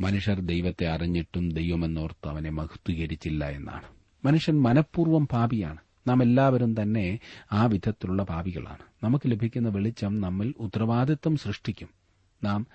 മനുഷ്യർ 0.00 0.40
ദൈവത്തെ 0.40 0.86
അറിഞ്ഞിട്ടും 0.86 1.50
ദൈവമെന്നോർത്ത് 1.50 2.28
അവനെ 2.28 2.50
മഹത്വീകരിച്ചില്ല 2.50 3.48
എന്നാണ്. 3.48 3.82
മനുഷ്യൻ 4.24 4.62
മനഃപൂർവം 4.62 5.26
പാപിയാണ്. 5.26 5.78
നാം 6.06 6.22
എല്ലാവരും 6.22 6.82
തന്നെ 6.82 7.18
ആ 7.52 7.66
വിധത്തിലുള്ള 7.66 8.22
പാപികളാണ്. 8.22 8.78
നമുക്ക് 9.04 9.30
ലഭിക്കുന്ന 9.30 9.68
വെളിച്ചം 9.68 10.20
നമ്മിൽ 10.20 10.54
ഉത്തരവാദിത്വം 10.58 11.36
സൃഷ്ടിക്കും. 11.36 11.88
നാം 12.44 12.66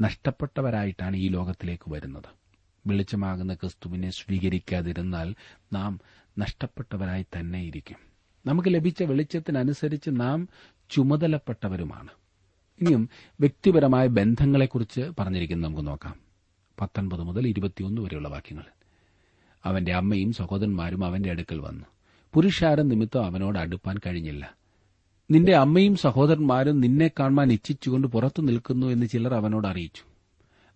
നഷ്ടപ്പെട്ടവരായിട്ടാണ് 0.00 1.16
ഈ 1.16 1.28
ലോകത്തിലേക്ക് 1.28 1.90
വരുന്നത്. 1.92 2.24
വെളിച്ചമാകുന്ന 2.86 3.54
ക്രിസ്തുവിനെ 3.54 4.10
സ്വീകരിക്കാതിരുന്നാൽ 4.10 5.34
നാം 5.72 6.00
നഷ്ടപ്പെട്ടവരായി 6.38 7.22
തന്നെ 7.22 7.62
ഇരിക്കും. 7.62 7.96
നമുക്ക് 8.46 8.68
ലഭിച്ച 8.68 9.02
വെളിച്ചത്തിനനുസരിച്ച് 9.02 10.10
നാം 10.10 10.48
ചുമതലപ്പെട്ടവരുമാണ്. 10.90 12.08
ഇനിയും 12.80 13.08
വ്യക്തിപരമായ 13.40 14.06
ബന്ധങ്ങളെക്കുറിച്ച് 14.06 15.10
പറഞ്ഞിരിക്കുന്നത് 15.18 15.70
നമുക്ക് 15.70 15.86
നോക്കാം. 15.86 16.33
പത്തൊൻപത് 16.80 17.20
മുതൽ 17.20 17.48
ഇരുപത്തിയൊന്ന് 17.48 18.02
വരെയുള്ള 18.02 18.28
വാക്യങ്ങൾ. 18.28 18.64
അവന്റെ 19.64 19.92
അമ്മയും 19.92 20.32
സഹോദരന്മാരും 20.32 21.04
അവന്റെ 21.04 21.30
അടുക്കൽ 21.30 21.60
വന്നു. 21.60 21.84
പുരുഷാരം 22.34 22.88
നിമിത്തം 22.88 23.24
അവനോട് 23.24 23.58
അടുപ്പാൻ 23.58 23.96
കഴിഞ്ഞില്ല. 24.06 24.54
നിന്റെ 25.30 25.56
അമ്മയും 25.56 25.96
സഹോദരന്മാരും 25.96 26.80
നിന്നെ 26.80 27.10
കാണുവാൻ 27.20 27.52
ഇച്ഛിച്ചുകൊണ്ട് 27.52 28.06
പുറത്തു 28.06 28.42
നിൽക്കുന്നു 28.42 28.86
എന്ന് 28.86 29.06
ചിലർ 29.06 29.34
അവനോട് 29.34 29.66
അറിയിച്ചു. 29.66 30.02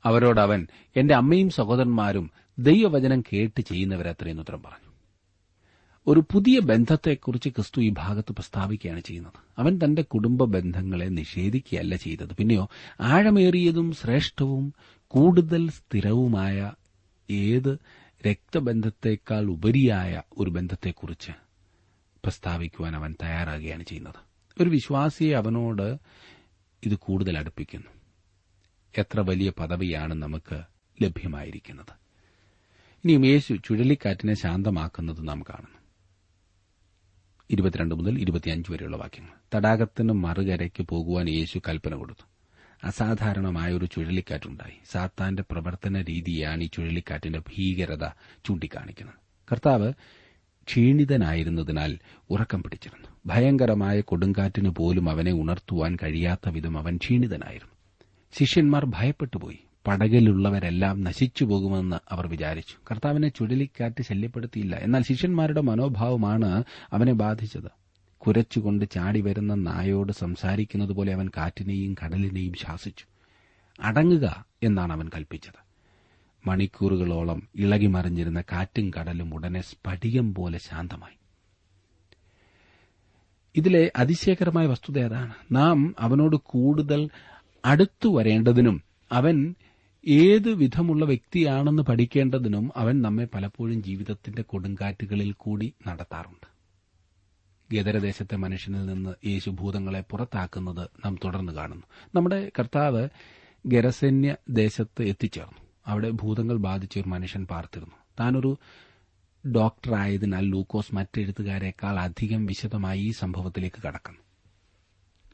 അവരോട് 0.04 0.40
അവൻ 0.40 0.66
എന്റെ 0.96 1.14
അമ്മയും 1.14 1.50
സഹോദരന്മാരും 1.50 2.30
ദൈവവചനം 2.58 3.20
കേട്ട് 3.20 3.60
ചെയ്യുന്നവരത്രയെന്ന് 3.60 4.42
ഉത്തരം 4.42 4.62
പറഞ്ഞു. 4.62 4.88
ഒരു 6.06 6.20
പുതിയ 6.32 6.60
ബന്ധത്തെക്കുറിച്ച് 6.60 7.48
ക്രിസ്തു 7.48 7.80
ഈ 7.80 7.94
ഭാഗത്ത് 7.98 8.32
പ്രസ്താവിക്കുകയാണ് 8.32 9.00
ചെയ്യുന്നത്. 9.00 9.32
അവൻ 9.58 9.78
തന്റെ 9.84 10.02
കുടുംബ 10.02 10.44
ബന്ധങ്ങളെ 10.44 11.04
നിഷേധിക്കുകയല്ല 11.04 11.96
ചെയ്തത്. 11.96 12.34
പിന്നെയോ 12.34 12.68
ആഴമേറിയതും 13.00 13.92
ശ്രേഷ്ഠവും 13.92 14.74
കൂടുതൽ 15.10 15.70
സ്ഥിരവുമായ 15.70 16.72
ഏത് 17.30 17.78
രക്തബന്ധത്തെക്കാൾ 18.26 19.46
ഉപരിയായ 19.46 20.22
ഒരു 20.38 20.50
ബന്ധത്തെക്കുറിച്ച് 20.50 21.32
പ്രസ്താവിക്കുവാൻ 22.24 22.96
അവൻ 22.96 23.16
തയ്യാറാകുകയാണ് 23.22 23.84
ചെയ്യുന്നത്. 23.84 24.14
ഒരു 24.62 24.70
വിശ്വാസിയെ 24.70 25.36
അവനോട് 25.36 25.98
ഇത് 26.86 26.94
കൂടുതൽ 26.94 27.38
അടുപ്പിക്കുന്നു. 27.38 27.86
എത്ര 28.98 29.20
വലിയ 29.20 29.52
പദവിയാണ് 29.58 30.14
നമുക്ക് 30.14 30.62
ലഭ്യമായിരിക്കുന്നത്. 31.02 31.92
ഇനിയും 33.04 33.26
യേശു 33.26 33.54
ചുഴലിക്കാറ്റിനെ 33.54 34.34
ശാന്തമാക്കുന്നത് 34.34 35.28
നാം 35.28 35.42
കാണുന്നു. 35.42 35.78
ഇരുപത്തിരണ്ട് 37.50 37.94
മുതൽ 37.94 38.18
ഇരുപത്തിയഞ്ച് 38.18 38.72
വരെയുള്ള 38.72 38.96
വാക്യങ്ങൾ. 38.96 39.56
തടാകത്തിന് 39.56 40.12
മറുകരയ്ക്ക് 40.12 40.82
പോകുവാൻ 40.82 41.28
യേശു 41.28 41.58
കൽപ്പന 41.58 41.94
കൊടുത്തു. 41.94 42.37
അസാധാരണമായ 42.84 43.72
ഒരു 43.72 43.84
ചുഴലിക്കാറ്റുണ്ടായി. 43.84 44.72
സാത്താന്റെ 44.90 45.44
പ്രവർത്തന 45.50 46.02
രീതിയാണ് 46.02 46.62
ഈ 46.62 46.66
ചുഴലിക്കാറ്റിന്റെ 46.66 47.38
ഭീകരത 47.38 48.06
ചൂണ്ടിക്കാണിക്കുന്നത്. 48.44 49.14
കർത്താവ് 49.52 49.92
ക്ഷീണിതനായിരുന്നതിനാൽ 50.68 51.98
ഉറക്കം 52.30 52.62
പിടിച്ചിരുന്നു. 52.62 53.08
ഭയങ്കരമായ 53.26 54.00
കൊടുങ്കാറ്റിന് 54.00 54.68
പോലും 54.68 55.10
അവനെ 55.10 55.32
ഉണർത്തുവാൻ 55.32 55.96
കഴിയാത്ത 56.02 56.48
വിധം 56.48 56.78
അവൻ 56.78 56.96
ക്ഷീണിതനായിരുന്നു. 56.96 57.72
ശിഷ്യന്മാർ 58.38 58.84
ഭയപ്പെട്ടുപോയി. 58.84 59.58
പടകിലുള്ളവരെല്ലാം 59.86 61.04
നശിച്ചു 61.04 61.44
പോകുമെന്ന് 61.44 61.96
അവർ 62.10 62.26
വിചാരിച്ചു. 62.26 62.74
കർത്താവിനെ 62.90 63.28
ചുഴലിക്കാറ്റ് 63.28 64.02
ശല്യപ്പെടുത്തിയില്ല. 64.02 64.76
എന്നാൽ 64.76 65.02
ശിഷ്യന്മാരുടെ 65.02 65.60
മനോഭാവമാണ് 65.60 66.64
അവനെ 66.92 67.12
ബാധിച്ചത്. 67.12 67.87
കുരച്ചുകൊണ്ട് 68.18 68.90
ചാടി 68.90 69.20
വരുന്ന 69.20 69.54
നായോട് 69.54 70.12
സംസാരിക്കുന്നത് 70.12 70.92
പോലെ 70.92 71.14
അവൻ 71.14 71.28
കാറ്റിനെയും 71.36 71.94
കടലിനെയും 72.04 72.54
ശാസിച്ചു. 72.54 73.04
അടങ്ങുക 73.80 74.44
എന്നാണ് 74.62 74.92
അവൻ 74.92 75.08
കൽപ്പിച്ചത്. 75.08 75.68
മണിക്കൂറുകളോളം 76.46 77.48
ഇളകിമറിഞ്ഞിരുന്ന 77.56 78.40
കാറ്റും 78.40 78.90
കടലും 79.00 79.34
ഉടനെ 79.34 79.60
സ്ഫടികം 79.60 80.34
പോലെ 80.34 80.58
ശാന്തമായി. 80.58 81.18
ഇതിലെ 83.56 83.92
അതിശയകരമായ 83.96 84.66
വസ്തുത 84.66 84.98
അതാണ് 84.98 85.34
നാം 85.52 85.94
അവനോട് 85.98 86.36
കൂടുതൽ 86.36 87.10
അടുത്തു 87.64 88.08
വരേണ്ടതിനും 88.08 88.82
അവൻ 89.12 89.54
ഏത് 90.08 90.48
വിധമുള്ള 90.48 91.04
വ്യക്തിയാണെന്ന് 91.04 91.82
പഠിക്കേണ്ടതിനും 91.82 92.70
അവൻ 92.76 93.02
നമ്മെ 93.02 93.28
പലപ്പോഴും 93.34 93.82
ജീവിതത്തിന്റെ 93.82 94.42
കൊടുങ്കാറ്റുകളിൽ 94.42 95.32
കൂടി 95.32 95.72
നടത്താറുണ്ട്. 95.86 96.57
ഗദരദേശത്തെ 97.72 98.36
മനുഷ്യനിൽ 98.36 98.86
നിന്ന് 98.86 99.26
യേശു 99.26 99.50
ഭൂതങ്ങളെ 99.50 100.00
പുറത്താക്കുന്നത് 100.00 100.88
നാം 101.04 101.18
തുടർന്ന് 101.24 101.52
കാണുന്നു. 101.52 101.82
നമ്മുടെ 102.14 102.50
കർത്താവ് 102.58 103.08
ഗരസന്യ 103.66 104.36
ദേശത്ത് 104.50 105.02
എത്തിച്ചേർന്നു. 105.02 105.58
അവിടെ 105.86 106.10
ഭൂതങ്ങൾ 106.10 106.56
ബാധിച്ച 106.56 106.98
ഒരു 106.98 107.08
മനുഷ്യൻ 107.08 107.46
പാർത്തിരുന്നു. 107.46 107.94
താനൊരു 108.20 108.58
ഡോക്ടറായതിനാൽ 109.46 110.50
ലൂക്കോസ് 110.50 110.94
മറ്റെഴുത്തുകാരെക്കാൾ 110.94 111.98
അധികം 111.98 112.46
വിശദമായി 112.46 113.00
ഈ 113.00 113.10
സംഭവത്തിലേക്ക് 113.10 113.82
കടക്കുന്നു. 113.86 114.18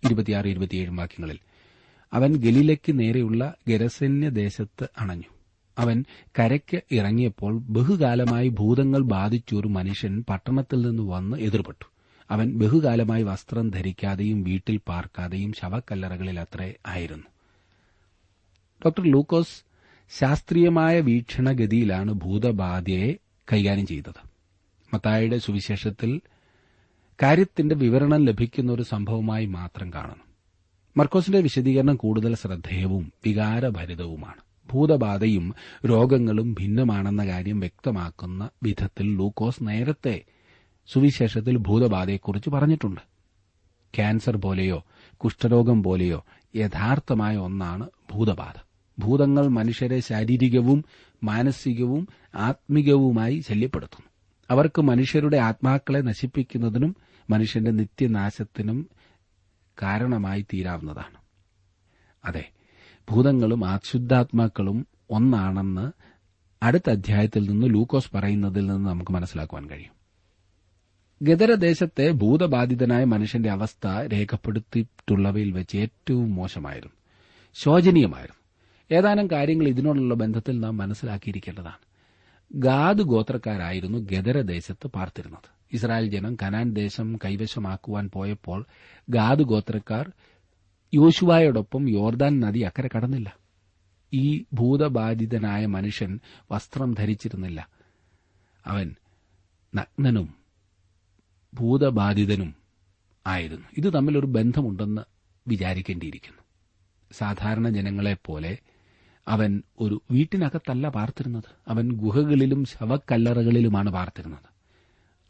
ഇരുപത്തിയാറ് 0.04 0.46
ഇരുപത്തിയേഴ് 0.46 0.90
വാക്യങ്ങളിൽ 0.90 1.38
അവൻ 2.12 2.36
ഗലീലയ്ക്ക് 2.36 2.98
നേരെയുള്ള 2.98 3.54
ഗരസന്യ 3.68 4.28
ദേശത്ത് 4.28 4.88
അണഞ്ഞു. 4.98 5.34
അവൻ 5.78 6.04
കരയ്ക്ക് 6.38 6.80
ഇറങ്ങിയപ്പോൾ 6.90 7.58
ബഹുകാലമായി 7.58 8.48
ഭൂതങ്ങൾ 8.48 9.00
ബാധിച്ചൊരു 9.00 9.68
മനുഷ്യൻ 9.68 10.24
പട്ടണത്തിൽ 10.28 10.88
നിന്ന് 10.88 11.02
വന്ന് 11.02 11.36
എതിർപ്പെട്ടു. 11.36 11.93
അവൻ 12.30 12.58
ബഹുകാലമായി 12.58 13.22
വസ്ത്രം 13.22 13.70
ധരിക്കാതെയും 13.70 14.42
വീട്ടിൽ 14.42 14.80
പാർക്കാതെയും 14.88 15.52
ശവക്കല്ലറകളിൽ 15.52 16.40
അത്രേ 16.40 16.74
ആയിരുന്നു. 16.86 17.26
ഡോക്ടർ 18.84 19.02
ലൂക്കോസ് 19.02 19.64
ശാസ്ത്രീയമായ 20.18 21.00
വീക്ഷണഗതിയിലാണ് 21.00 22.12
ഭൂതബാധയെ 22.12 23.12
കൈകാര്യം 23.52 23.86
ചെയ്തത്. 23.86 24.28
മത്തായുടെ 24.94 25.38
സുവിശേഷത്തിൽ 25.38 26.20
കാര്യത്തിന്റെ 27.22 27.74
വിവരണം 27.74 28.24
ലഭിക്കുന്ന 28.24 28.72
ഒരു 28.72 28.82
സംഭവമായി 28.82 29.46
മാത്രം 29.46 29.92
കാണുന്നു. 29.92 30.24
മർക്കോസിന്റെ 30.96 31.40
വിശദീകരണം 31.40 31.96
കൂടുതൽ 31.96 32.34
ശ്രദ്ധേയവും 32.34 33.12
വികാരഭരിതവുമാണ്. 33.26 34.40
ഭൂതബാധയും 34.72 35.54
രോഗങ്ങളും 35.86 36.52
ഭിന്നമാണെന്ന 36.52 37.26
കാര്യം 37.26 37.60
വ്യക്തമാക്കുന്ന 37.60 38.50
വിധത്തിൽ 38.62 39.16
ലൂക്കോസ് 39.16 39.68
നേരത്തെ 39.68 40.22
സുവിശേഷത്തിൽ 40.86 41.58
ഭൂതബാധയെക്കുറിച്ച് 41.58 42.50
പറഞ്ഞിട്ടുണ്ട്. 42.50 43.00
ക്യാൻസർ 43.94 44.36
പോലെയോ 44.36 44.84
കുഷ്ഠരോഗം 45.16 45.82
പോലെയോ 45.82 46.24
യഥാർത്ഥമായ 46.56 47.36
ഒന്നാണ് 47.36 47.90
ഭൂതബാധ. 48.12 48.60
ഭൂതങ്ങൾ 48.98 49.48
മനുഷ്യരെ 49.48 50.00
ശാരീരികവും 50.00 50.84
മാനസികവും 51.24 52.08
ആത്മികവുമായി 52.34 53.42
ശല്യപ്പെടുത്തുന്നു. 53.48 54.08
അവർക്ക് 54.50 54.82
മനുഷ്യരുടെ 54.82 55.36
ആത്മാക്കളെ 55.36 55.98
നശിപ്പിക്കുന്നതിനും 55.98 56.96
മനുഷ്യന്റെ 57.30 57.70
നിത്യനാശത്തിനും 57.70 58.88
കാരണമായി 59.82 60.42
തീരാവുന്നതാണ്. 60.42 61.16
അതെ 62.24 62.50
ഭൂതങ്ങളും 63.10 63.64
അശുദ്ധാത്മാക്കളും 63.64 64.86
ഒന്നാണെന്ന് 65.10 65.92
അടുത്ത 66.62 66.90
അധ്യായത്തിൽ 66.90 67.50
നിന്ന് 67.50 67.66
ലൂക്കോസ് 67.66 68.16
പറയുന്നതിൽ 68.16 68.66
നിന്ന് 68.66 68.90
നമുക്ക് 68.90 69.12
മനസ്സിലാക്കുവാൻ 69.12 69.70
കഴിയും. 69.70 70.03
ഗദരദേശത്തെ 71.22 72.10
ഭൂതബാധിതനായ 72.10 73.04
മനുഷ്യന്റെ 73.04 73.50
അവസ്ഥ 73.50 73.86
രേഖപ്പെടുത്തിയിട്ടുള്ളവയിൽ 74.12 75.52
വെച്ച് 75.52 75.76
ഏറ്റവും 75.78 76.34
മോശമായിരുന്നു. 76.34 76.94
ശോചനീയമായിരുന്നു. 77.54 78.44
ഏതാനും 78.98 79.30
കാര്യങ്ങൾ 79.30 79.68
ഇതിനോടുള്ള 79.68 80.14
ബന്ധത്തിൽ 80.14 80.60
നാം 80.60 80.76
മനസ്സിലാക്കിയിരിക്കേണ്ടതാണ്. 80.76 81.78
ഗാദ് 82.54 83.02
ഗോത്രക്കാരായിരുന്നു 83.02 83.98
ഗദരദേശത്ത് 83.98 84.86
പാർത്തിരുന്നത്. 84.86 85.54
ഇസ്രായേൽ 85.72 86.10
ജനം 86.10 86.36
കനാൻ 86.42 86.70
ദേശം 86.70 87.18
കൈവശമാക്കുവാൻ 87.24 88.10
പോയപ്പോൾ 88.12 88.66
ഗാദ് 89.10 89.42
ഗോത്രക്കാർ 89.42 90.12
യോശുവായോടൊപ്പം 90.94 91.90
യോർദാൻ 91.90 92.40
നദി 92.40 92.58
അക്കരെ 92.58 92.88
കടന്നില്ല. 92.96 93.36
ഈ 94.12 94.44
ഭൂതബാധിതനായ 94.52 95.66
മനുഷ്യൻ 95.66 96.20
വസ്ത്രം 96.50 96.94
ധരിച്ചിരുന്നില്ല. 96.94 97.68
അവൻ 98.66 98.94
നഗ്നനും 99.74 100.43
ഭൂതബാധിതനും 101.54 102.54
ആയിരുന്നു. 103.26 103.66
ഇത് 103.76 103.94
തമ്മിൽ 103.94 104.18
ഒരു 104.18 104.26
ബന്ധമുണ്ടെന്ന് 104.26 105.02
വിചാരിക്കേണ്ടിയിരിക്കുന്നു. 105.48 106.42
സാധാരണ 107.12 107.68
ജനങ്ങളെപ്പോലെ 107.68 108.58
അവൻ 109.28 109.62
ഒരു 109.80 110.02
വീട്ടിനകത്തല്ല 110.10 110.88
പാർത്തിരുന്നത്. 110.88 111.44
അവൻ 111.68 111.92
ഗുഹകളിലും 111.92 112.64
ശവക്കല്ലറകളിലുമാണ് 112.64 113.90
പാർത്തിരുന്നത്. 113.90 114.54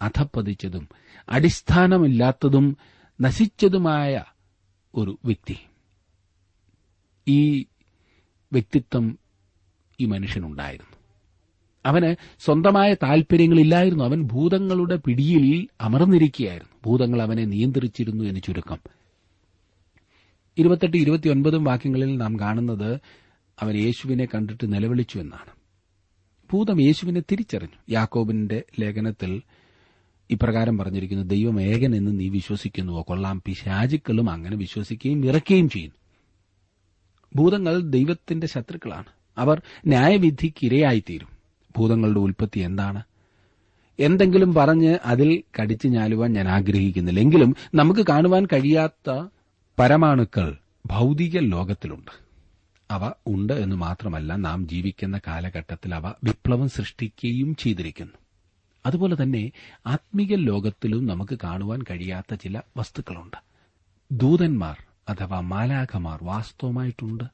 അധപ്പതിച്ചതും 0.02 0.88
അടിസ്ഥാനമില്ലാത്തതും 1.28 2.76
നശിച്ചതുമായ 3.20 4.24
ഒരു 4.94 5.18
വ്യക്തി. 5.24 5.58
ഈ 7.28 7.66
വ്യക്തിത്വം 8.52 9.18
ഈ 10.00 10.04
മനുഷ്യനുണ്ടായിരുന്നു. 10.04 10.93
അവന് 11.86 12.16
സ്വന്തമായ 12.44 12.94
താൽപര്യങ്ങളില്ലായിരുന്നു. 12.94 14.04
അവൻ 14.04 14.22
ഭൂതങ്ങളുടെ 14.22 14.96
പിടിയിൽ 14.96 15.68
അമർന്നിരിക്കുകയായിരുന്നു. 15.80 16.78
ഭൂതങ്ങൾ 16.86 17.22
അവനെ 17.22 17.44
നിയന്ത്രിച്ചിരുന്നു 17.44 18.24
എന്ന് 18.24 18.40
ചുരുക്കം. 18.40 18.78
ഇരുപത്തെട്ട് 20.58 20.96
ഇരുപത്തിയൊൻപതും 20.96 21.64
വാക്യങ്ങളിൽ 21.64 22.16
നാം 22.16 22.40
കാണുന്നത് 22.40 23.00
അവൻ 23.60 23.76
യേശുവിനെ 23.76 24.24
കണ്ടിട്ട് 24.24 24.72
നിലവിളിച്ചു 24.72 25.18
എന്നാണ്. 25.18 25.52
ഭൂതം 26.52 26.82
യേശുവിനെ 26.82 27.20
തിരിച്ചറിഞ്ഞു. 27.20 27.94
യാക്കോബിന്റെ 27.94 28.62
ലേഖനത്തിൽ 28.80 29.42
ഇപ്രകാരം 30.30 30.78
പറഞ്ഞിരിക്കുന്നു 30.78 31.24
ദൈവം 31.24 31.62
ഏകൻ 31.62 31.96
എന്ന് 31.96 32.20
നീ 32.20 32.28
വിശ്വസിക്കുന്നുവോ? 32.28 33.02
കൊള്ളാം. 33.02 33.42
പിശാചുക്കളും 33.46 34.30
അങ്ങനെ 34.30 34.56
വിശ്വസിക്കുകയും 34.56 35.26
ഇറക്കുകയും 35.26 35.68
ചെയ്യുന്നു. 35.68 35.96
ഭൂതങ്ങൾ 37.36 37.80
ദൈവത്തിന്റെ 37.80 38.46
ശത്രുക്കളാണ്. 38.46 39.04
അവർ 39.38 39.62
ന്യായവിധിക്ക് 39.86 40.66
ഇരയായിത്തീരും. 40.66 41.33
ഭൂതങ്ങളുടെ 41.76 42.18
ഉൽപ്പത്തി 42.18 42.60
എന്താണ്? 42.60 43.02
എന്തെങ്കിലും 43.98 44.54
പറഞ്ഞ് 44.54 44.98
അതിൽ 45.04 45.42
കടിച്ചു 45.60 45.88
ഞാലുവാൻ 45.88 46.32
ഞാൻ 46.32 46.48
ആഗ്രഹിക്കുന്നില്ല. 46.48 47.20
എങ്കിലും 47.20 47.56
നമുക്ക് 47.74 48.06
കാണുവാൻ 48.06 48.46
കഴിയാത്ത 48.46 49.26
പരമാണുക്കൾ 49.78 50.56
ഭൗതിക 50.86 51.38
ലോകത്തിലുണ്ട്. 51.38 52.24
അവ 52.90 53.12
ഉണ്ട് 53.26 53.52
എന്ന് 53.52 53.76
മാത്രമല്ല 53.76 54.36
നാം 54.36 54.68
ജീവിക്കുന്ന 54.68 55.20
കാലഘട്ടത്തിൽ 55.26 55.94
അവ 55.94 56.08
വിപ്ലവം 56.24 56.68
സൃഷ്ടിക്കുകയും 56.68 57.56
ചെയ്തിരിക്കുന്നു. 57.56 58.12
അതുപോലെ 58.86 59.22
തന്നെ 59.22 59.50
ആത്മീക 59.86 60.34
ലോകത്തിലും 60.34 61.06
നമുക്ക് 61.06 61.38
കാണുവാൻ 61.44 61.82
കഴിയാത്ത 61.82 62.34
ചില 62.34 62.60
വസ്തുക്കളുണ്ട്. 62.76 63.36
ദൂതന്മാർ 64.12 64.84
അഥവാ 65.08 65.40
മാലാഖമാർ 65.40 66.18
വാസ്തവമായിട്ടുണ്ട്. 66.22 67.24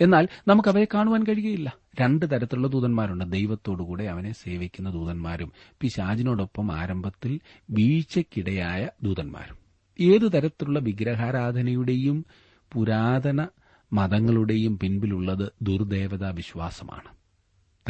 എന്നാൽ 0.00 0.28
നമുക്കവയെ 0.48 0.84
കാണുവാൻ 0.84 1.24
കഴിയുകയില്ല. 1.24 1.83
രണ്ട് 2.00 2.30
തരത്തിലുള്ള 2.30 2.68
ദൂതന്മാരുണ്ട്. 2.68 3.24
ദൈവത്തോടുകൂടെ 3.24 4.04
അവനെ 4.04 4.32
സേവിക്കുന്ന 4.32 4.90
ദൂതന്മാരും 4.90 5.52
പിശാജിനോടൊപ്പം 5.80 6.72
ആരംഭത്തിൽ 6.72 7.40
വീഴ്ചയ്ക്കിടയായ 7.70 8.88
ദൂതന്മാരും. 9.02 9.56
ഏതു 10.00 10.26
തരത്തിലുള്ള 10.26 10.78
വിഗ്രഹാരാധനയുടെയും 10.78 12.26
പുരാതന 12.72 13.46
മതങ്ങളുടെയും 13.92 14.78
പിൻപിലുള്ളത് 14.78 15.52
ദുർദേവതാ 15.62 16.30
വിശ്വാസമാണ്. 16.30 17.14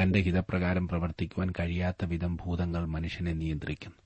തന്റെ 0.03 0.21
ഹിതപ്രകാരം 0.21 0.89
പ്രവർത്തിക്കുവാൻ 0.89 1.53
കഴിയാത്ത 1.61 2.05
വിധം 2.05 2.37
ഭൂതങ്ങൾ 2.37 2.87
മനുഷ്യനെ 2.87 3.33
നിയന്ത്രിക്കുന്നു. 3.33 3.99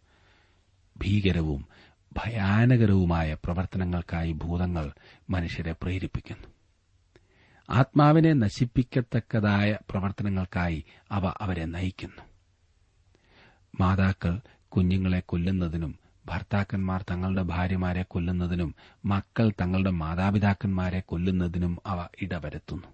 ഭീകരവും 0.97 1.67
ഭയാനകരവുമായ 2.13 3.35
പ്രവർത്തനങ്ങൾക്കായി 3.35 4.33
ഭൂതങ്ങൾ 4.33 4.93
മനുഷ്യരെ 5.31 5.75
പ്രേരിപ്പിക്കുന്നു. 5.83 6.58
ആത്മാവിനെ 7.71 8.33
നശിപ്പിക്കത്തക്കതായ 8.33 9.79
പ്രവർത്തനങ്ങൾക്കായി 9.91 10.85
അവ 11.13 11.27
അവരെ 11.41 11.65
നയിക്കുന്നു. 11.65 12.23
മാതാക്കൾ 13.81 14.41
കുഞ്ഞുങ്ങളെ 14.69 15.23
കൊല്ലുന്നതിനും 15.27 15.99
ഭർത്താക്കന്മാർ 16.27 17.05
തങ്ങളുടെ 17.11 17.43
ഭാര്യമാരെ 17.43 18.03
കൊല്ലുന്നതിനും 18.03 18.75
മക്കൾ 19.05 19.51
തങ്ങളുടെ 19.61 19.91
മാതാപിതാക്കന്മാരെ 19.91 21.01
കൊല്ലുന്നതിനും 21.01 21.79
അവ 21.87 22.07
ഇടവരുത്തുന്നു. 22.23 22.89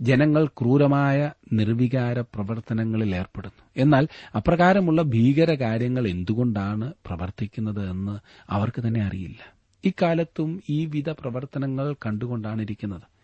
ജനങ്ങൾ 0.00 0.46
ക്രൂരമായ 0.46 1.32
നിർവികാര 1.52 2.20
പ്രവർത്തനങ്ങളിൽ 2.20 3.16
ഏർപ്പെടുന്നു. 3.16 3.62
എന്നാൽ 3.76 4.08
അപ്രകാരമുള്ള 4.36 5.02
ഭീകര 5.02 5.54
കാര്യങ്ങൾ 5.54 6.08
എന്തുകൊണ്ടാണ് 6.08 6.92
പ്രവർത്തിക്കുന്നത് 7.06 7.90
എന്ന് 7.90 8.18
അവർക്ക് 8.50 8.82
തന്നെ 8.86 9.00
അറിയില്ല. 9.00 9.54
ഇക്കാലത്തും 9.84 10.62
ഈ 10.70 10.86
വിധ 10.86 11.10
പ്രവർത്തനങ്ങൾ 11.10 11.94
കണ്ടുകൊണ്ടാണ് 12.06 12.62
ഇരിക്കുന്നത്. 12.62 13.15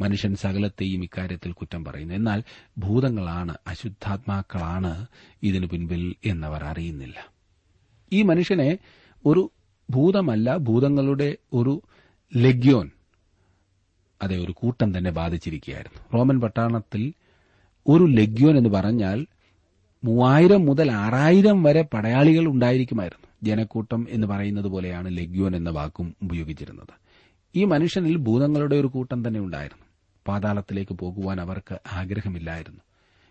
മനുഷ്യൻ 0.00 0.36
സകലത്തെയും 0.36 1.02
ഇക്കാര്യത്തിൽ 1.02 1.52
കുറ്റം 1.52 1.84
പറയുന്നു. 1.84 2.14
എന്നാൽ 2.14 2.42
ഭൂതങ്ങളാണ് 2.78 3.56
അശുദ്ധാത്മാക്കളാണ് 3.66 5.06
ഇതിനു 5.42 5.66
പിൻപിൽ 5.66 6.14
എന്നവർ 6.24 6.64
അറിയുന്നില്ല. 6.64 7.32
ഈ 8.12 8.22
മനുഷ്യനെ 8.22 8.78
ഒരു 9.26 9.50
ഭൂതമല്ല 9.90 10.56
ഭൂതങ്ങളുടെ 10.56 11.36
ഒരു 11.52 11.82
ലഗ്യോൻ 12.36 12.90
അതെ 14.22 14.36
ഒരു 14.36 14.52
കൂട്ടം 14.52 14.98
തന്നെ 14.98 15.10
ബാധിച്ചിരിക്കുകയായിരുന്നു. 15.10 16.02
റോമൻ 16.14 16.40
പട്ടാളത്തിൽ 16.40 17.12
ഒരു 17.86 18.04
ലഗ്യോൻ 18.04 18.56
എന്ന് 18.56 18.70
പറഞ്ഞാൽ 18.70 19.26
മൂവായിരം 20.04 20.66
മുതൽ 20.66 20.92
ആറായിരം 20.92 21.62
വരെ 21.62 21.82
പടയാളികൾ 21.82 22.46
ഉണ്ടായിരിക്കുമായിരുന്നു. 22.46 23.26
ജനക്കൂട്ടം 23.42 24.06
എന്ന് 24.10 24.26
പറയുന്നത് 24.26 24.64
പോലെയാണ് 24.64 25.16
ലഗ്യോൻ 25.16 25.56
എന്ന 25.56 25.70
വാക്കും 25.70 26.14
ഉപയോഗിച്ചിരുന്നത്. 26.22 26.94
ഈ 27.54 27.64
മനുഷ്യനിൽ 27.64 28.16
ഭൂതങ്ങളുടെ 28.16 28.76
ഒരു 28.76 28.86
കൂട്ടം 28.86 29.28
തന്നെ 29.28 29.40
ഉണ്ടായിരുന്നു. 29.40 29.85
പാതാളത്തിലേക്ക് 30.28 30.92
പോകുവാൻ 30.92 31.40
അവർക്ക് 31.40 31.78
ആഗ്രഹമില്ലായിരുന്നു. 31.92 32.80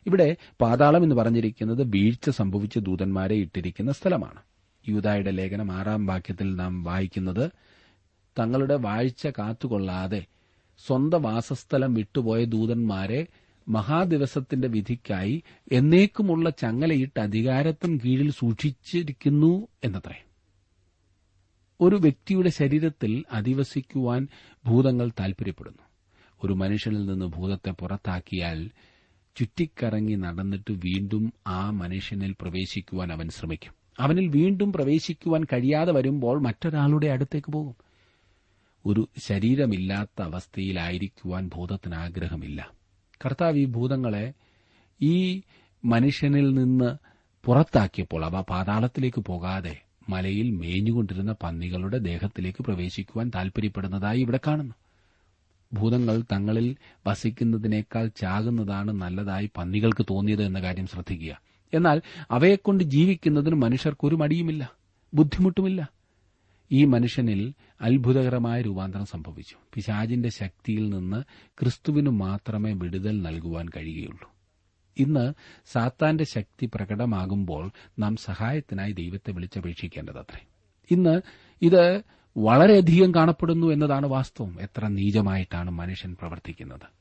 ഇവിടെ 0.06 0.36
പാതാളം 0.62 1.04
എന്ന് 1.04 1.16
പറഞ്ഞിരിക്കുന്നത് 1.16 1.84
വീഴ്ച 1.84 2.30
സംഭവിച്ച 2.30 2.78
ദൂതന്മാരെ 2.78 3.36
ഇട്ടിരിക്കുന്ന 3.36 3.92
സ്ഥലമാണ്. 3.92 4.42
യൂതായുടെ 4.90 5.32
ലേഖനം 5.32 5.72
ആറാം 5.72 6.06
വാക്യത്തിൽ 6.06 6.56
നാം 6.56 6.84
വായിക്കുന്നത് 6.84 7.52
തങ്ങളുടെ 8.40 8.76
വാഴ്ച 8.76 9.28
കാത്തുകൊള്ളാതെ 9.28 10.26
സ്വന്തം 10.88 11.22
വാസസ്ഥലം 11.22 11.94
വിട്ടുപോയ 11.94 12.44
ദൂതന്മാരെ 12.44 13.28
മഹാദിവസത്തിന്റെ 13.68 14.68
വിധിക്കായി 14.68 15.44
എന്നേക്കുമുള്ള 15.72 16.50
ചങ്ങലയിട്ട് 16.50 17.20
അധികാരത്തിന് 17.20 18.00
കീഴിൽ 18.06 18.32
സൂക്ഷിച്ചിരിക്കുന്നു 18.32 19.68
എന്നത്രേ. 19.84 20.26
ഒരു 21.82 21.96
വ്യക്തിയുടെ 21.96 22.50
ശരീരത്തിൽ 22.50 23.24
അധിവസിക്കുവാൻ 23.32 24.28
ഭൂതങ്ങൾ 24.66 25.12
താൽപര്യപ്പെടുന്നു. 25.20 25.78
ഒരു 26.44 26.54
മനുഷ്യനിൽ 26.54 27.06
നിന്ന് 27.06 27.26
ഭൂതത്തെ 27.26 27.72
പുറത്താക്കിയാൽ 27.72 28.70
ചുറ്റിക്കറങ്ങി 29.36 30.16
നടന്നിട്ട് 30.16 30.72
വീണ്ടും 30.72 31.34
ആ 31.48 31.70
മനുഷ്യനിൽ 31.70 32.36
പ്രവേശിക്കുവാൻ 32.42 33.12
അവൻ 33.12 33.30
ശ്രമിക്കും. 33.30 33.74
അവനിൽ 34.00 34.28
വീണ്ടും 34.28 34.74
പ്രവേശിക്കുവാൻ 34.74 35.44
കഴിയാതെ 35.44 35.92
വരുമ്പോൾ 35.92 36.42
മറ്റൊരാളുടെ 36.42 37.08
അടുത്തേക്ക് 37.08 37.52
പോകും. 37.52 37.76
ഒരു 38.86 39.08
ശരീരമില്ലാത്ത 39.18 40.22
അവസ്ഥയിലായിരിക്കുവാൻ 40.22 41.50
ഭൂതത്തിന് 41.56 41.96
ആഗ്രഹമില്ല. 41.96 42.72
കർത്താവ് 43.26 43.58
ഈ 43.58 43.66
ഭൂതങ്ങളെ 43.66 44.34
ഈ 45.02 45.42
മനുഷ്യനിൽ 45.86 46.54
നിന്ന് 46.54 46.98
പുറത്താക്കിയപ്പോൾ 47.46 48.26
അവ 48.26 48.42
പാതാളത്തിലേക്ക് 48.42 49.22
പോകാതെ 49.22 49.78
മലയിൽ 50.10 50.52
മേഞ്ഞുകൊണ്ടിരുന്ന 50.52 51.36
പന്നികളുടെ 51.44 51.98
ദേഹത്തിലേക്ക് 51.98 52.64
പ്രവേശിക്കുവാൻ 52.64 53.32
താൽപര്യപ്പെടുന്നതായി 53.36 54.20
ഇവിടെ 54.20 54.40
കാണുന്നു. 54.48 54.74
ഭൂതങ്ങൾ 55.80 56.24
തങ്ങളിൽ 56.32 56.76
വസിക്കുന്നതിനേക്കാൾ 57.08 58.08
ചാകുന്നതാണ് 58.08 58.92
നല്ലതായി 58.92 59.50
പന്നികൾക്ക് 59.58 60.06
തോന്നിയത് 60.10 60.44
എന്ന 60.44 60.62
കാര്യം 60.62 60.88
ശ്രദ്ധിക്കുക. 60.88 61.42
എന്നാൽ 61.74 62.02
അവയെക്കൊണ്ട് 62.32 62.84
ജീവിക്കുന്നതിന് 62.84 63.56
മനുഷ്യർക്കൊരു 63.56 64.16
മടിയുമില്ല 64.16 64.72
ബുദ്ധിമുട്ടുമില്ല. 65.14 65.90
ഈ 66.72 66.86
മനുഷ്യനിൽ 66.86 67.54
അത്ഭുതകരമായ 67.82 68.62
രൂപാന്തരം 68.62 69.06
സംഭവിച്ചു. 69.06 69.56
പിശാജിന്റെ 69.74 70.30
ശക്തിയിൽ 70.30 70.90
നിന്ന് 70.90 71.24
ക്രിസ്തുവിനു 71.60 72.10
മാത്രമേ 72.10 72.74
വിടുതൽ 72.74 73.22
നൽകുവാൻ 73.22 73.66
കഴിയുകയുള്ളൂ. 73.78 74.32
ഇന്ന് 74.98 75.34
സാത്താന്റെ 75.66 76.24
ശക്തി 76.24 76.70
പ്രകടമാകുമ്പോൾ 76.76 77.72
നാം 78.00 78.16
സഹായത്തിനായി 78.16 78.92
ദൈവത്തെ 78.92 79.32
വിളിച്ചപേക്ഷിക്കേണ്ടതത്രേ. 79.32 80.46
ഇന്ന് 80.92 81.22
ഇത് 81.62 82.04
വളരെയധികം 82.38 83.16
കാണപ്പെടുന്നു 83.16 83.68
എന്നതാണ് 83.68 84.08
വാസ്തവം. 84.08 84.62
എത്ര 84.62 84.88
നീചമായിട്ടാണ് 84.88 85.72
മനുഷ്യൻ 85.72 86.16
പ്രവർത്തിക്കുന്നത്. 86.16 86.96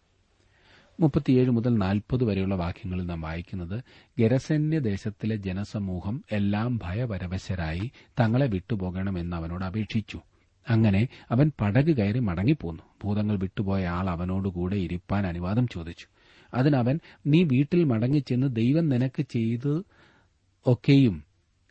മുപ്പത്തിയേഴ് 1.01 1.51
മുതൽ 1.51 1.79
നാൽപ്പത് 1.79 2.25
വരെയുള്ള 2.25 2.55
വാക്യങ്ങളിൽ 2.55 3.07
നാം 3.07 3.21
വായിക്കുന്നത് 3.21 3.85
ഗരസന്യ 4.21 4.79
ദേശത്തിലെ 4.79 5.37
ജനസമൂഹം 5.37 6.25
എല്ലാം 6.33 6.81
ഭയപരവശരായി 6.83 7.91
തങ്ങളെ 8.21 8.47
വിട്ടുപോകണമെന്ന് 8.47 9.37
അവനോട് 9.37 9.65
അപേക്ഷിച്ചു. 9.65 10.21
അങ്ങനെ 10.71 11.09
അവൻ 11.31 11.53
പടക് 11.61 11.97
കയറി 11.97 12.19
മടങ്ങിപ്പോന്നു. 12.19 12.83
ഭൂതങ്ങൾ 13.05 13.37
വിട്ടുപോയ 13.37 13.87
ആൾ 13.87 14.11
അവനോടുകൂടെ 14.11 14.77
ഇരിപ്പാൻ 14.77 15.27
അനുവാദം 15.27 15.69
ചോദിച്ചു. 15.69 16.07
അതിനവൻ 16.55 17.01
നീ 17.27 17.43
വീട്ടിൽ 17.43 17.85
മടങ്ങിച്ചെന്ന് 17.85 18.57
ദൈവം 18.57 18.89
നിനക്ക് 18.89 19.23
ചെയ്ത് 19.23 19.83
ഒക്കെയും 20.67 21.25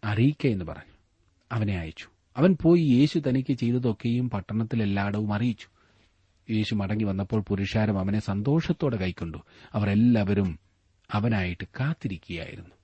അറിയിക്ക 0.04 0.48
എന്ന് 0.48 0.66
പറഞ്ഞു. 0.66 0.94
അവനെ 1.52 1.80
അയച്ചു. 1.80 2.13
അവൻ 2.38 2.58
പോയി 2.62 2.82
യേശു 2.82 3.20
തനിക്ക് 3.20 3.54
ചെയ്തതൊക്കെയും 3.54 4.30
പട്ടണത്തിലെല്ലായിടവും 4.30 5.34
അറിയിച്ചു. 5.34 5.68
യേശു 6.54 6.76
മടങ്ങി 6.76 7.04
വന്നപ്പോൾ 7.04 7.42
പുരുഷാരം 7.42 8.00
അവനെ 8.00 8.20
സന്തോഷത്തോടെ 8.20 8.98
കൈക്കൊണ്ടു. 8.98 9.38
അവർ 9.74 9.90
എല്ലാവരും 9.90 10.60
അവനായിട്ട് 11.12 11.68
കാത്തിരിക്കുകയായിരുന്നു. 11.80 12.76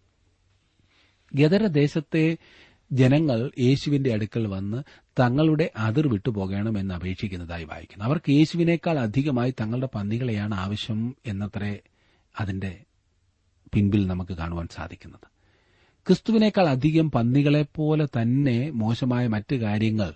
ഗദരദേശത്തെ 1.36 2.38
ജനങ്ങൾ 2.92 3.52
യേശുവിന്റെ 3.60 4.14
അടുക്കൽ 4.14 4.48
വന്ന് 4.48 4.84
തങ്ങളുടെ 5.20 5.72
അതിർ 5.78 6.08
വിട്ടുപോകണമെന്ന് 6.08 6.94
അപേക്ഷിക്കുന്നതായി 6.94 7.64
വായിക്കുന്നു. 7.64 8.06
അവർക്ക് 8.06 8.32
യേശുവിനേക്കാൾ 8.32 9.00
അധികമായി 9.00 9.52
തങ്ങളുടെ 9.52 9.90
പന്നികളെയാണ് 9.96 10.56
ആവശ്യം 10.56 11.16
എന്നത്രേ 11.26 11.80
അതിന്റെ 12.40 12.84
പിൻപിൽ 13.74 14.08
നമുക്ക് 14.08 14.32
കാണുവാൻ 14.32 14.68
സാധിക്കുന്നത്. 14.68 15.39
ക്രിസ്തുവിനേക്കാൾ 16.08 16.68
അധികം 16.68 17.12
പന്നികളെപ്പോലെ 17.12 18.06
തന്നെ 18.06 18.70
മോശമായ 18.70 19.28
മറ്റ് 19.28 19.56
കാര്യങ്ങൾ 19.56 20.14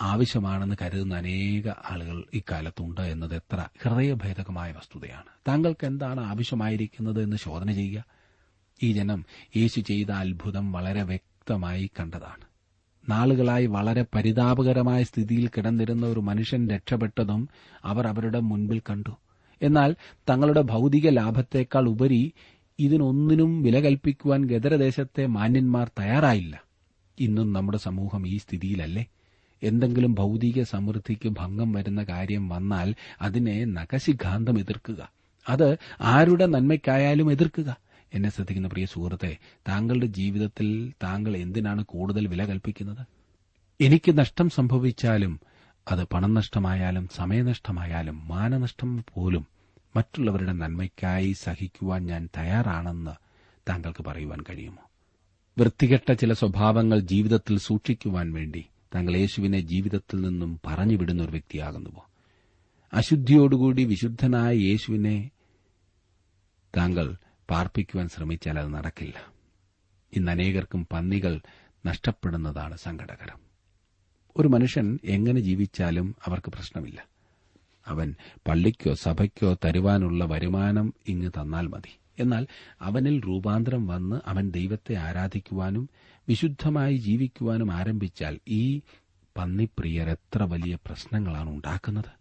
ആവശ്യമാണെന്ന് 0.00 0.76
കരുതുന്ന 0.82 1.14
അനേക 1.14 1.68
ആളുകൾ 1.68 2.24
ഇക്കാലത്തുണ്ട് 2.34 3.00
എന്നത് 3.00 3.34
എത്ര 3.34 3.66
ഹൃദയഭേദകമായ 3.82 4.72
വസ്തുതയാണ്. 4.72 5.24
താങ്കൾക്ക് 5.48 5.86
എന്താണ് 5.86 6.20
ആവശ്യമായിരിക്കുന്നത് 6.20 7.22
എന്ന് 7.22 7.36
ശോധന 7.36 7.72
ചെയ്യുക. 7.72 8.04
ഈ 8.82 8.92
ജനം 8.92 9.24
യേശു 9.56 9.80
ചെയ്ത 9.80 10.10
അത്ഭുതം 10.10 10.72
വളരെ 10.72 11.02
വ്യക്തമായി 11.02 11.90
കണ്ടതാണ്. 12.00 12.44
നാളുകളായി 13.08 13.66
വളരെ 13.66 14.04
പരിതാപകരമായ 14.14 15.02
സ്ഥിതിയിൽ 15.02 15.48
കിടന്നിരുന്ന 15.48 16.06
ഒരു 16.06 16.20
മനുഷ്യൻ 16.20 16.68
രക്ഷപ്പെട്ടതും 16.68 17.48
അവർ 17.84 18.06
അവരുടെ 18.06 18.40
മുൻപിൽ 18.40 18.82
കണ്ടു. 18.90 19.10
എന്നാൽ 19.62 19.96
തങ്ങളുടെ 20.30 20.60
ഭൗതിക 20.60 21.08
ലാഭത്തേക്കാൾ 21.08 21.88
ഉപരി 21.88 22.32
ഇതിനൊന്നിനും 22.78 23.62
വില 23.62 23.80
കൽപ്പിക്കുവാൻ 23.80 24.44
ഗദരദേശത്തെ 24.44 25.26
മാന്യന്മാർ 25.26 25.90
തയ്യാറായില്ല. 25.98 26.64
ഇന്നും 27.20 27.52
നമ്മുടെ 27.52 27.78
സമൂഹം 27.78 28.28
ഈ 28.28 28.38
സ്ഥിതിയിലല്ലേ? 28.38 29.06
എന്തെങ്കിലും 29.62 30.14
ഭൗതിക 30.14 30.62
സമൃദ്ധിക്ക് 30.62 31.28
ഭംഗം 31.28 31.72
വരുന്ന 31.72 32.02
കാര്യം 32.02 32.48
വന്നാൽ 32.48 32.94
അതിനെ 33.22 33.64
നഖശിഖാന്തം 33.64 34.58
എതിർക്കുക. 34.58 35.12
അത് 35.48 35.78
ആരുടെ 36.00 36.46
നന്മയ്ക്കായാലും 36.46 37.32
എതിർക്കുക. 37.32 37.76
എന്നെ 38.14 38.30
ശ്രദ്ധിക്കുന്ന 38.30 38.68
പ്രിയ 38.68 38.86
സുഹൃത്തെ 38.86 39.36
താങ്കളുടെ 39.68 40.06
ജീവിതത്തിൽ 40.06 40.92
താങ്കൾ 41.02 41.36
എന്തിനാണ് 41.36 41.84
കൂടുതൽ 41.84 42.26
വില 42.26 42.44
കൽപ്പിക്കുന്നത്? 42.44 43.06
എനിക്ക് 43.80 44.18
നഷ്ടം 44.18 44.50
സംഭവിച്ചാലും 44.50 45.40
അത് 45.90 46.04
പണം 46.04 46.34
നഷ്ടമായാലും 46.34 47.08
സമയനഷ്ടമായാലും 47.14 48.28
മാനനഷ്ടം 48.28 49.04
പോലും 49.14 49.46
മറ്റുള്ളവരുടെ 49.96 50.52
നന്മയ്ക്കായി 50.52 51.32
സഹിക്കുവാൻ 51.32 52.06
ഞാൻ 52.06 52.28
തയ്യാറാണെന്ന് 52.38 53.10
താങ്കൾക്ക് 53.68 54.04
പറയുവാൻ 54.04 54.40
കഴിയുമോ? 54.40 54.90
വൃത്തികെട്ട 55.58 56.12
ചില 56.12 56.32
സ്വഭാവങ്ങൾ 56.32 56.98
ജീവിതത്തിൽ 56.98 57.58
സൂക്ഷിക്കുവാൻ 57.58 58.32
വേണ്ടി 58.32 58.66
താങ്കൾ 58.94 59.16
യേശുവിനെ 59.16 59.60
ജീവിതത്തിൽ 59.60 60.20
നിന്നും 60.20 60.60
പറഞ്ഞുവിടുന്ന 60.66 61.22
ഒരു 61.22 61.30
വ്യക്തിയാകുന്നുവോ? 61.30 62.10
അശുദ്ധിയോടുകൂടി 62.92 63.84
വിശുദ്ധനായ 63.84 64.54
യേശുവിനെ 64.56 65.30
താങ്കൾ 66.76 67.16
പാർപ്പിക്കുവാൻ 67.50 68.08
ശ്രമിച്ചാൽ 68.08 68.58
അത് 68.58 68.74
നടക്കില്ല. 68.74 69.32
ഇന്ന് 70.12 70.32
അനേകർക്കും 70.32 70.86
പന്നികൾ 70.92 71.40
നഷ്ടപ്പെടുന്നതാണ് 71.86 72.76
സങ്കടകരം. 72.76 73.38
ഒരു 74.36 74.48
മനുഷ്യൻ 74.48 74.98
എങ്ങനെ 75.04 75.40
ജീവിച്ചാലും 75.40 76.16
അവർക്ക് 76.24 76.52
പ്രശ്നമില്ല. 76.52 77.15
അവൻ 77.86 78.14
പള്ളിക്കോ 78.48 78.94
സഭയ്ക്കോ 78.94 79.56
തരുവാനുള്ള 79.64 80.24
വരുമാനം 80.24 80.94
ഇങ്ങ് 81.08 81.30
തന്നാൽ 81.30 81.66
മതി. 81.66 81.98
എന്നാൽ 82.18 82.46
അവനിൽ 82.80 83.20
രൂപാന്തരം 83.20 83.86
വന്ന് 83.86 84.20
അവൻ 84.26 84.50
ദൈവത്തെ 84.50 84.94
ആരാധിക്കുവാനും 84.94 85.88
വിശുദ്ധമായി 86.28 86.96
ജീവിക്കുവാനും 86.96 87.72
ആരംഭിച്ചാൽ 87.72 88.38
ഈ 88.48 88.80
പന്നിപ്രിയർ 89.36 90.10
എത്ര 90.10 90.42
വലിയ 90.42 90.74
പ്രശ്നങ്ങളാണ് 90.86 91.50
ഉണ്ടാക്കുന്നത്. 91.50 92.12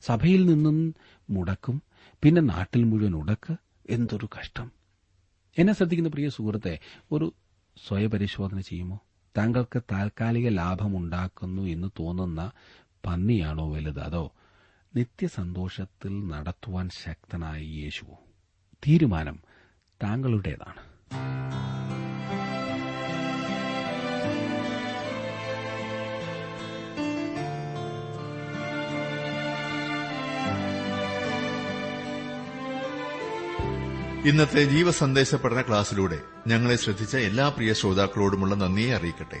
സഭയിൽ 0.00 0.46
നിന്നും 0.46 0.94
മുടക്കും 1.30 1.82
പിന്നെ 2.22 2.42
നാട്ടിൽ 2.42 2.84
മുഴുവൻ 2.84 3.16
ഉടക്ക്. 3.16 3.56
എന്തൊരു 3.90 4.28
കഷ്ടം. 4.38 4.70
എന്നെ 5.58 5.72
ശ്രദ്ധിക്കുന്ന 5.72 6.08
പ്രിയ 6.08 6.28
സുഹൃത്തെ 6.28 6.78
ഒരു 7.12 7.32
സ്വയപരിശോധന 7.88 8.60
ചെയ്യുമോ? 8.60 9.00
താങ്കൾക്ക് 9.38 9.82
താൽക്കാലിക 9.92 10.48
ലാഭമുണ്ടാക്കുന്നു 10.48 11.62
എന്ന് 11.62 11.88
തോന്നുന്ന 11.98 12.50
പന്നിയാണോ 13.06 13.72
വലുത്? 13.72 14.00
അതോ 14.00 14.32
നിത്യസന്തോഷത്തിൽ 14.96 16.28
നടത്തുവാൻ 16.28 16.88
ശക്തനായ 16.88 17.60
യേശുവോ 17.60 18.18
തീരുമാനം 18.86 19.38
താങ്കളുടേതാണ്. 20.02 20.82
ഇന്നത്തെ 34.26 34.64
ജീവസന്ദേശ 34.64 35.34
പഠന 35.34 35.62
ക്ലാസ്സിലൂടെ 35.62 36.20
ഞങ്ങളെ 36.46 36.76
ശ്രദ്ധിച്ച 36.76 37.16
എല്ലാ 37.16 37.48
പ്രിയ 37.48 37.72
ശ്രോതാക്കളോടുമുള്ള 37.72 38.54
നന്ദിയെ 38.54 38.94
അറിയിക്കട്ടെ. 38.94 39.40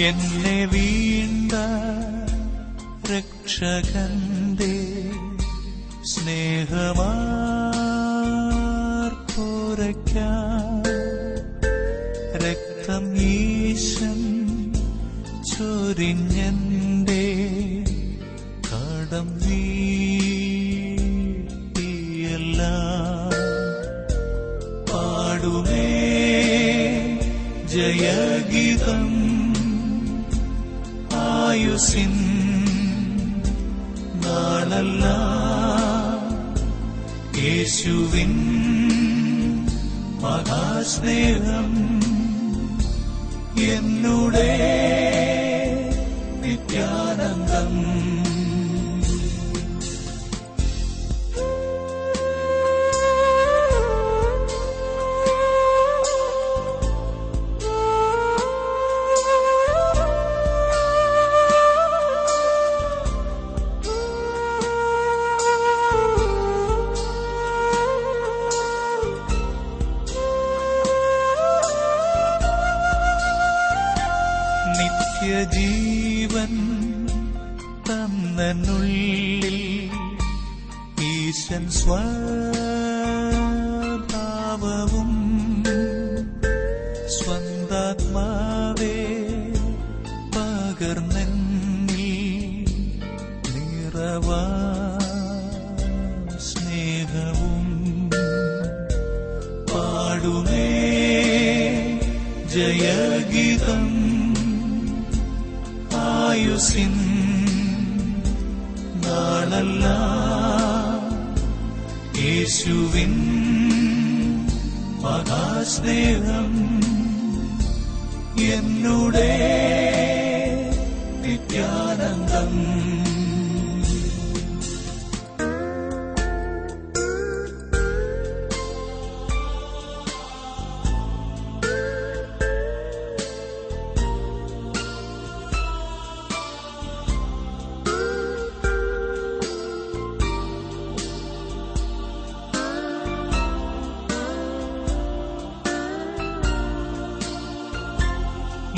എന്നെ 0.00 0.58
വീണ്ട 0.72 1.52
രക്ഷകന്റെ 3.10 4.74
സ്നേഹമാർപ്പുരയ്ക്കാൻ 9.48 10.84
രക്തം 12.42 13.04
ഈശൻ 13.26 14.20
ചൊരിഞ്ഞന്റെ 15.50 17.24
കടം 18.68 19.28
വീട്ടിയല്ല 21.70 22.60
പാടുമേ 24.90 25.88
ജയഗീതം 27.72 28.57
ആയുസിൻ 31.78 32.14
നാളല്ല. 34.20 35.04
യേശുവിൻ 37.42 38.32
മഹാസ്നേഹം 40.22 41.70
എന്നുടേ 43.62 44.58
നിത്യാനന്ദം. 46.40 47.97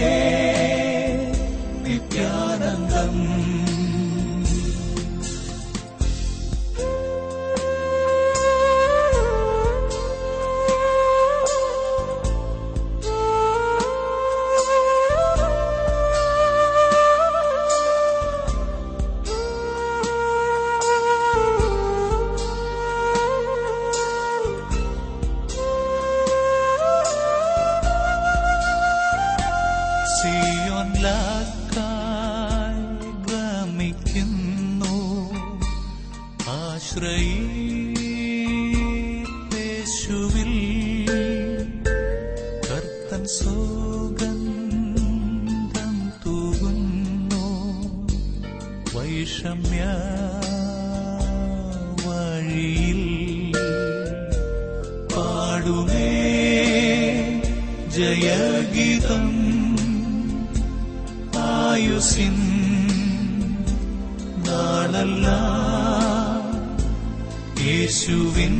യേശുവിൻ 67.67 68.55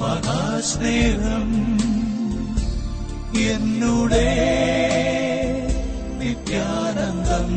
മഹാസ്നേഹം 0.00 1.48
എന്നുടേ 3.50 4.30
നിത്യാനന്ദം. 6.18 7.50